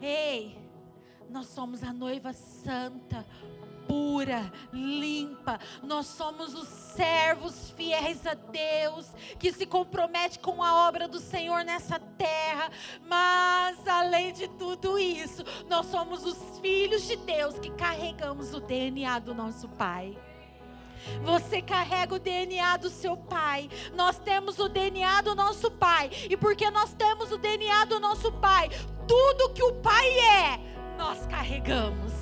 Ei, 0.00 0.56
nós 1.28 1.46
somos 1.46 1.82
a 1.82 1.92
noiva 1.92 2.32
santa, 2.32 3.26
pura, 3.86 4.52
limpa. 4.72 5.58
Nós 5.82 6.06
somos 6.06 6.54
os 6.54 6.68
servos 6.68 7.70
fiéis 7.70 8.26
a 8.26 8.34
Deus, 8.34 9.12
que 9.38 9.52
se 9.52 9.66
compromete 9.66 10.38
com 10.38 10.62
a 10.62 10.88
obra 10.88 11.08
do 11.08 11.18
Senhor 11.18 11.64
nessa 11.64 11.98
terra. 11.98 12.70
Mas, 13.06 13.86
além 13.86 14.32
de 14.32 14.48
tudo 14.48 14.98
isso, 14.98 15.42
nós 15.68 15.86
somos 15.86 16.24
os 16.24 16.60
filhos 16.60 17.06
de 17.06 17.16
Deus 17.16 17.58
que 17.58 17.70
carregamos 17.70 18.54
o 18.54 18.60
DNA 18.60 19.18
do 19.18 19.34
nosso 19.34 19.68
Pai. 19.70 20.16
Você 21.22 21.62
carrega 21.62 22.14
o 22.14 22.18
DNA 22.18 22.76
do 22.76 22.90
seu 22.90 23.16
pai. 23.16 23.68
Nós 23.94 24.18
temos 24.18 24.58
o 24.58 24.68
DNA 24.68 25.22
do 25.22 25.34
nosso 25.34 25.70
pai. 25.70 26.10
E 26.28 26.36
porque 26.36 26.70
nós 26.70 26.92
temos 26.94 27.32
o 27.32 27.38
DNA 27.38 27.84
do 27.86 28.00
nosso 28.00 28.32
pai, 28.32 28.70
tudo 29.06 29.50
que 29.50 29.62
o 29.62 29.72
pai 29.74 30.06
é, 30.18 30.60
nós 30.96 31.26
carregamos. 31.26 32.12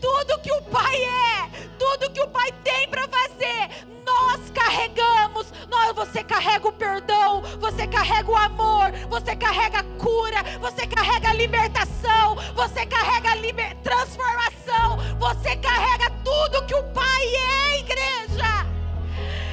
Tudo 0.00 0.38
que 0.40 0.52
o 0.52 0.62
pai 0.62 1.02
é, 1.02 1.68
tudo 1.78 2.10
que 2.10 2.20
o 2.20 2.28
pai 2.28 2.52
tem 2.62 2.88
para 2.88 3.08
fazer, 3.08 3.86
nós 4.04 4.50
carregamos. 4.50 5.52
Nós, 5.68 5.94
você 5.94 6.22
carrega 6.24 6.68
o 6.68 6.72
perdão, 6.72 7.42
você 7.60 7.86
carrega 7.86 8.30
o 8.30 8.36
amor, 8.36 8.92
você 9.08 9.36
carrega 9.36 9.80
a 9.80 9.84
cura, 9.98 10.42
você 10.60 10.86
carrega 10.86 11.30
a 11.30 11.34
libertação, 11.34 12.36
você 12.54 12.86
carrega 12.86 13.32
a 13.32 13.34
liber... 13.36 13.76
transformação, 13.82 14.47
você 15.18 15.56
carrega 15.56 16.10
tudo 16.24 16.66
que 16.66 16.74
o 16.74 16.82
Pai 16.92 17.26
é, 17.26 17.78
igreja. 17.78 18.66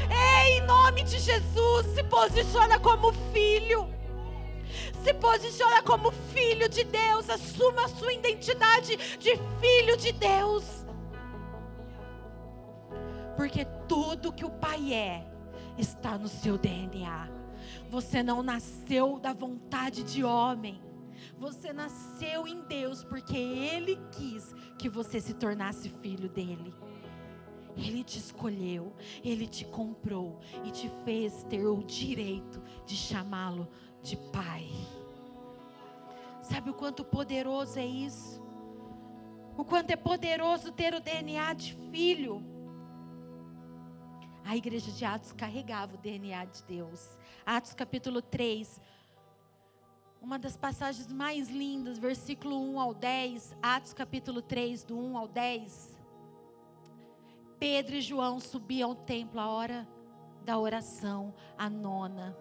Ei, 0.09 0.57
em 0.57 0.61
nome 0.65 1.03
de 1.03 1.19
Jesus, 1.19 1.87
se 1.93 2.03
posiciona 2.03 2.79
como 2.79 3.13
filho 3.33 3.95
se 5.05 5.13
posiciona 5.13 5.83
como 5.83 6.11
filho 6.11 6.67
de 6.67 6.83
Deus, 6.83 7.29
assuma 7.29 7.85
a 7.85 7.87
sua 7.87 8.11
identidade 8.11 8.97
de 9.19 9.37
filho 9.59 9.95
de 9.97 10.11
Deus. 10.11 10.83
Porque 13.37 13.65
tudo 13.87 14.33
que 14.33 14.43
o 14.43 14.49
Pai 14.49 14.91
é 14.91 15.23
está 15.77 16.17
no 16.17 16.27
seu 16.27 16.57
DNA. 16.57 17.29
Você 17.87 18.23
não 18.23 18.41
nasceu 18.41 19.19
da 19.19 19.31
vontade 19.31 20.01
de 20.01 20.23
homem. 20.23 20.81
Você 21.37 21.73
nasceu 21.73 22.47
em 22.47 22.61
Deus 22.61 23.03
porque 23.03 23.37
Ele 23.37 23.99
quis 24.11 24.53
que 24.77 24.87
você 24.87 25.19
se 25.19 25.33
tornasse 25.33 25.89
filho 25.89 26.29
dele. 26.29 26.73
Ele 27.77 28.03
te 28.03 28.17
escolheu, 28.17 28.93
Ele 29.23 29.45
te 29.45 29.65
comprou 29.65 30.39
e 30.63 30.71
te 30.71 30.89
fez 31.03 31.43
ter 31.43 31.65
o 31.65 31.83
direito 31.83 32.61
de 32.85 32.95
chamá-lo 32.95 33.67
de 34.01 34.15
Pai. 34.15 34.69
Sabe 36.41 36.69
o 36.69 36.73
quanto 36.73 37.03
poderoso 37.03 37.77
é 37.79 37.85
isso? 37.85 38.41
O 39.57 39.65
quanto 39.65 39.91
é 39.91 39.95
poderoso 39.95 40.71
ter 40.71 40.93
o 40.93 40.99
DNA 40.99 41.53
de 41.53 41.73
filho. 41.91 42.43
A 44.43 44.55
igreja 44.55 44.91
de 44.91 45.03
Atos 45.03 45.31
carregava 45.31 45.95
o 45.95 45.97
DNA 45.97 46.45
de 46.45 46.63
Deus. 46.63 47.17
Atos 47.45 47.73
capítulo 47.73 48.21
3. 48.21 48.79
Uma 50.25 50.39
das 50.39 50.57
passagens 50.57 51.13
mais 51.13 51.51
lindas, 51.51 51.99
versículo 51.99 52.59
1 52.59 52.79
ao 52.79 52.95
10, 52.95 53.55
Atos 53.61 53.93
capítulo 53.93 54.41
3, 54.41 54.83
do 54.83 54.97
1 54.97 55.19
ao 55.19 55.27
10. 55.27 55.99
Pedro 57.59 57.93
e 57.93 58.01
João 58.01 58.39
subiam 58.39 58.89
ao 58.89 58.95
templo 58.95 59.39
a 59.39 59.47
hora 59.47 59.87
da 60.43 60.57
oração, 60.57 61.31
a 61.55 61.69
nona. 61.69 62.35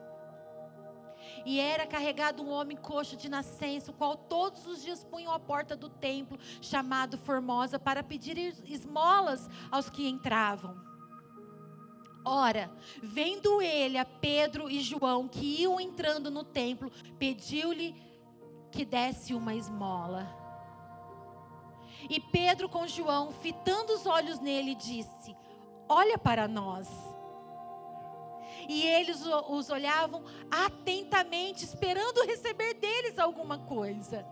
E 1.44 1.60
era 1.60 1.86
carregado 1.86 2.42
um 2.42 2.48
homem 2.48 2.74
coxo 2.74 3.18
de 3.18 3.28
nascença, 3.28 3.90
o 3.90 3.94
qual 3.94 4.16
todos 4.16 4.66
os 4.66 4.82
dias 4.82 5.04
punham 5.04 5.30
a 5.30 5.38
porta 5.38 5.76
do 5.76 5.90
templo, 5.90 6.38
chamado 6.62 7.18
Formosa, 7.18 7.78
para 7.78 8.02
pedir 8.02 8.38
esmolas 8.64 9.46
aos 9.70 9.90
que 9.90 10.08
entravam. 10.08 10.93
Ora, 12.24 12.72
vendo 13.02 13.60
ele 13.60 13.98
a 13.98 14.04
Pedro 14.04 14.70
e 14.70 14.80
João 14.80 15.28
que 15.28 15.60
iam 15.60 15.78
entrando 15.78 16.30
no 16.30 16.42
templo, 16.42 16.90
pediu-lhe 17.18 17.94
que 18.70 18.84
desse 18.84 19.34
uma 19.34 19.54
esmola. 19.54 20.26
E 22.08 22.20
Pedro 22.20 22.68
com 22.68 22.86
João, 22.86 23.30
fitando 23.30 23.92
os 23.92 24.06
olhos 24.06 24.40
nele, 24.40 24.74
disse: 24.74 25.36
Olha 25.88 26.16
para 26.16 26.48
nós. 26.48 26.88
E 28.68 28.82
eles 28.86 29.22
os 29.48 29.68
olhavam 29.68 30.24
atentamente, 30.50 31.64
esperando 31.64 32.24
receber 32.24 32.74
deles 32.74 33.18
alguma 33.18 33.58
coisa. 33.58 34.26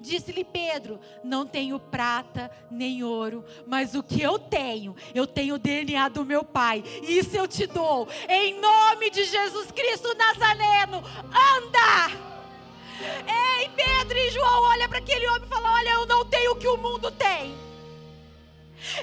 Disse-lhe 0.00 0.44
Pedro: 0.44 1.00
Não 1.22 1.46
tenho 1.46 1.78
prata 1.78 2.50
nem 2.70 3.02
ouro, 3.02 3.44
mas 3.66 3.94
o 3.94 4.02
que 4.02 4.20
eu 4.20 4.38
tenho, 4.38 4.94
eu 5.14 5.26
tenho 5.26 5.54
o 5.54 5.58
DNA 5.58 6.08
do 6.08 6.24
meu 6.24 6.44
pai, 6.44 6.82
e 7.02 7.18
isso 7.18 7.36
eu 7.36 7.48
te 7.48 7.66
dou, 7.66 8.08
em 8.28 8.60
nome 8.60 9.10
de 9.10 9.24
Jesus 9.24 9.70
Cristo 9.70 10.14
Nazareno, 10.14 10.98
anda! 10.98 12.34
Ei, 13.58 13.68
Pedro 13.70 14.16
e 14.16 14.30
João, 14.30 14.62
olha 14.64 14.88
para 14.88 14.98
aquele 14.98 15.26
homem 15.28 15.44
e 15.44 15.48
fala: 15.48 15.72
Olha, 15.72 15.90
eu 15.90 16.06
não 16.06 16.24
tenho 16.24 16.52
o 16.52 16.56
que 16.56 16.68
o 16.68 16.76
mundo 16.76 17.10
tem, 17.10 17.54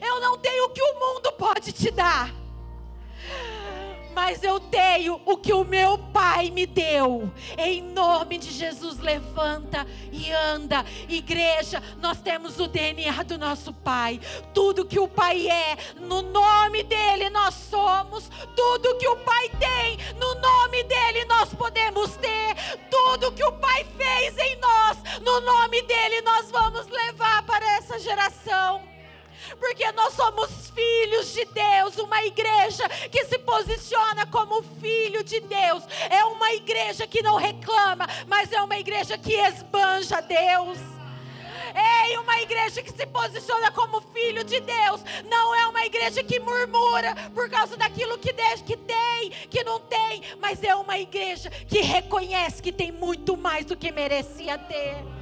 eu 0.02 0.22
não 0.22 0.38
tenho 0.38 0.66
o 0.66 0.70
que 0.70 0.82
o 0.82 1.00
mundo 1.00 1.32
pode 1.34 1.72
te 1.72 1.92
dar 1.92 2.42
mas 4.14 4.44
eu 4.44 4.60
tenho 4.60 5.22
o 5.26 5.38
que 5.38 5.54
o 5.54 5.64
meu 5.64 5.98
Pai 5.98 6.50
me 6.52 6.66
deu. 6.66 7.32
Em 7.58 7.82
nome 7.82 8.38
de 8.38 8.52
Jesus, 8.52 9.00
levanta 9.00 9.86
e 10.12 10.32
anda. 10.32 10.86
Igreja, 11.08 11.82
nós 12.00 12.22
temos 12.22 12.60
o 12.60 12.68
DNA 12.68 13.24
do 13.24 13.38
nosso 13.38 13.74
Pai. 13.74 14.20
Tudo 14.54 14.86
que 14.86 15.00
o 15.00 15.08
Pai 15.08 15.48
é, 15.48 15.78
no 16.00 16.22
nome 16.22 16.84
dele 16.84 17.30
nós 17.30 17.54
somos. 17.54 18.30
Tudo 18.56 18.98
que 18.98 19.08
o 19.08 19.18
Pai 19.18 19.50
tem, 19.60 19.98
no 20.18 20.36
nome 20.36 20.84
dele 20.84 21.26
nós 21.26 21.54
podemos 21.54 22.16
ter. 22.18 22.56
Tudo 22.90 23.32
que 23.32 23.44
o 23.44 23.54
Pai 23.54 23.86
fez 23.98 24.38
em 24.38 24.56
nós, 24.58 24.98
no 25.22 25.42
nome 25.42 25.82
dele 25.84 26.22
nós 26.22 26.52
vamos 26.52 26.88
levar 26.88 27.44
para 27.44 27.66
essa 27.78 28.00
geração 28.00 28.91
porque 29.62 29.92
nós 29.92 30.16
somos 30.16 30.72
filhos 30.72 31.32
de 31.34 31.46
Deus, 31.46 31.96
uma 32.00 32.26
igreja 32.26 32.90
que 33.12 33.24
se 33.26 33.38
posiciona 33.38 34.26
como 34.26 34.64
filho 34.82 35.24
de 35.24 35.40
Deus, 35.40 35.84
é 36.10 36.26
uma 36.26 36.52
igreja 36.54 37.06
que 37.06 37.22
não 37.22 37.36
reclama, 37.36 38.08
mas 38.28 38.52
é 38.52 38.60
uma 38.60 38.80
igreja 38.80 39.20
que 39.20 39.36
esbanja 39.36 40.20
Deus. 40.20 40.80
Ei, 42.04 42.18
uma 42.18 42.42
igreja 42.42 42.82
que 42.82 42.92
se 42.92 43.06
posiciona 43.06 43.72
como 43.72 44.02
filho 44.02 44.44
de 44.44 44.60
Deus, 44.60 45.02
não 45.30 45.56
é 45.56 45.68
uma 45.68 45.86
igreja 45.86 46.24
que 46.24 46.40
murmura 46.40 47.16
por 47.34 47.48
causa 47.48 47.78
daquilo 47.78 48.18
que, 48.18 48.34
de, 48.34 48.64
que 48.66 48.76
tem, 48.76 49.30
que 49.48 49.64
não 49.64 49.80
tem, 49.80 50.24
mas 50.42 50.64
é 50.64 50.76
uma 50.76 50.98
igreja 50.98 51.50
que 51.50 51.82
reconhece 51.82 52.64
que 52.64 52.72
tem 52.72 52.92
muito 52.92 53.38
mais 53.38 53.68
do 53.68 53.78
que 53.78 53.92
merecia 53.92 54.58
ter. 54.58 55.21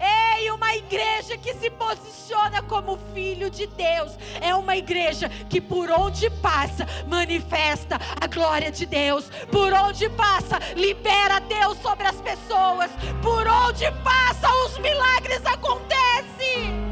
Ei, 0.00 0.50
uma 0.50 0.74
igreja 0.74 1.36
que 1.36 1.54
se 1.54 1.70
posiciona 1.70 2.62
como 2.62 2.98
filho 3.14 3.50
de 3.50 3.66
Deus. 3.66 4.12
É 4.40 4.54
uma 4.54 4.76
igreja 4.76 5.28
que 5.48 5.60
por 5.60 5.90
onde 5.90 6.28
passa 6.30 6.86
manifesta 7.06 7.98
a 8.20 8.26
glória 8.26 8.70
de 8.70 8.86
Deus. 8.86 9.30
Por 9.50 9.72
onde 9.72 10.08
passa 10.10 10.58
libera 10.74 11.40
Deus 11.40 11.78
sobre 11.80 12.06
as 12.06 12.20
pessoas. 12.20 12.90
Por 13.22 13.46
onde 13.46 13.90
passa 14.02 14.48
os 14.64 14.78
milagres 14.78 15.44
acontecem. 15.46 16.86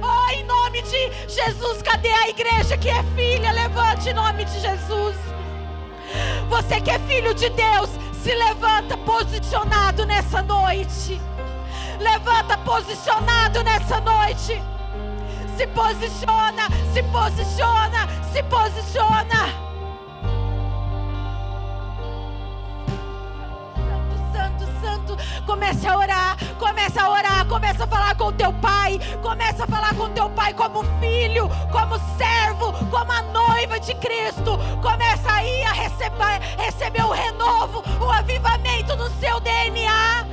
Oh, 0.00 0.30
em 0.30 0.44
nome 0.44 0.82
de 0.82 1.10
Jesus, 1.28 1.82
cadê 1.82 2.08
a 2.08 2.28
igreja 2.28 2.76
que 2.76 2.88
é 2.88 3.02
filha? 3.16 3.50
Levante 3.52 4.08
em 4.10 4.14
nome 4.14 4.44
de 4.44 4.60
Jesus. 4.60 5.16
Você 6.48 6.80
que 6.80 6.90
é 6.90 6.98
filho 7.00 7.34
de 7.34 7.48
Deus, 7.50 7.90
se 8.22 8.34
levanta 8.34 8.96
posicionado 8.96 10.06
nessa 10.06 10.40
noite. 10.42 11.20
Levanta 11.98 12.56
posicionado 12.58 13.62
nessa 13.62 14.00
noite. 14.00 14.62
Se 15.56 15.66
posiciona, 15.68 16.68
se 16.92 17.02
posiciona, 17.02 18.08
se 18.32 18.42
posiciona. 18.44 19.68
comece 25.48 25.88
a 25.88 25.96
orar, 25.96 26.36
comece 26.58 27.00
a 27.00 27.08
orar, 27.10 27.46
comece 27.46 27.82
a 27.82 27.86
falar 27.86 28.14
com 28.16 28.30
teu 28.32 28.52
pai, 28.52 29.00
comece 29.22 29.62
a 29.62 29.66
falar 29.66 29.94
com 29.94 30.08
teu 30.10 30.28
pai 30.30 30.52
como 30.52 30.84
filho, 31.00 31.48
como 31.72 31.98
servo, 32.18 32.72
como 32.90 33.10
a 33.10 33.22
noiva 33.22 33.80
de 33.80 33.94
Cristo. 33.94 34.58
Começa 34.82 35.32
aí 35.32 35.62
a 35.64 35.72
receber, 35.72 36.40
receber 36.58 37.02
o 37.02 37.12
renovo, 37.12 37.82
o 37.98 38.10
avivamento 38.10 38.94
no 38.96 39.08
seu 39.18 39.40
DNA. 39.40 40.27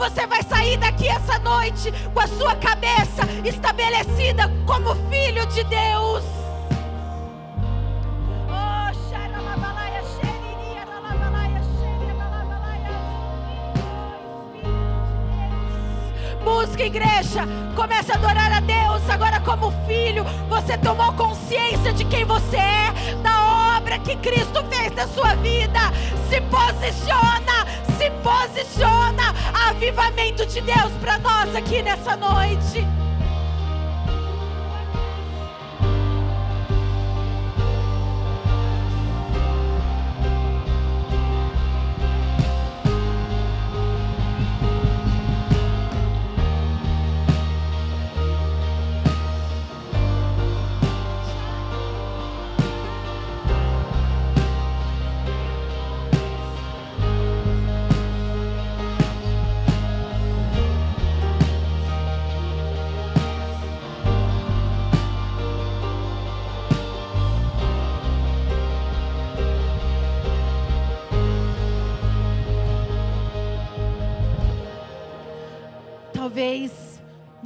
Você 0.00 0.26
vai 0.26 0.42
sair 0.42 0.78
daqui 0.78 1.06
essa 1.06 1.38
noite 1.40 1.92
com 2.14 2.20
a 2.20 2.26
sua 2.26 2.56
cabeça 2.56 3.20
estabelecida 3.44 4.50
como 4.66 4.94
filho 5.10 5.44
de 5.48 5.62
Deus. 5.64 6.24
Busca 16.42 16.82
igreja, 16.82 17.42
comece 17.76 18.10
a 18.10 18.14
adorar 18.14 18.52
a 18.54 18.60
Deus 18.60 19.06
agora 19.10 19.38
como 19.40 19.70
filho. 19.86 20.24
Você 20.48 20.78
tomou 20.78 21.12
consciência 21.12 21.92
de 21.92 22.06
quem 22.06 22.24
você 22.24 22.56
é, 22.56 23.14
da 23.22 23.76
obra 23.76 23.98
que 23.98 24.16
Cristo 24.16 24.64
fez 24.70 24.94
na 24.94 25.06
sua 25.06 25.34
vida. 25.34 25.78
Se 26.30 26.40
posiciona, 26.40 27.66
se 28.00 28.10
posiciona. 28.22 29.34
Avivamento 29.68 30.46
de 30.46 30.62
Deus 30.62 30.90
para 31.02 31.18
nós 31.18 31.54
aqui 31.54 31.82
nessa 31.82 32.16
noite. 32.16 32.99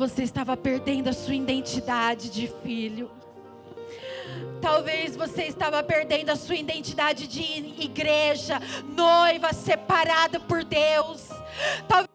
Você 0.09 0.23
estava 0.23 0.55
perdendo 0.55 1.09
a 1.09 1.15
sua 1.15 1.35
identidade 1.35 2.29
de 2.29 2.47
filho. 2.63 3.11
Talvez 4.61 5.17
você 5.17 5.45
estava 5.45 5.83
perdendo 5.83 6.29
a 6.29 6.37
sua 6.37 6.57
identidade 6.57 7.27
de 7.27 7.43
igreja, 7.83 8.61
noiva 8.95 9.55
separada 9.55 10.39
por 10.39 10.63
Deus. 10.63 11.31
Talvez 11.89 12.14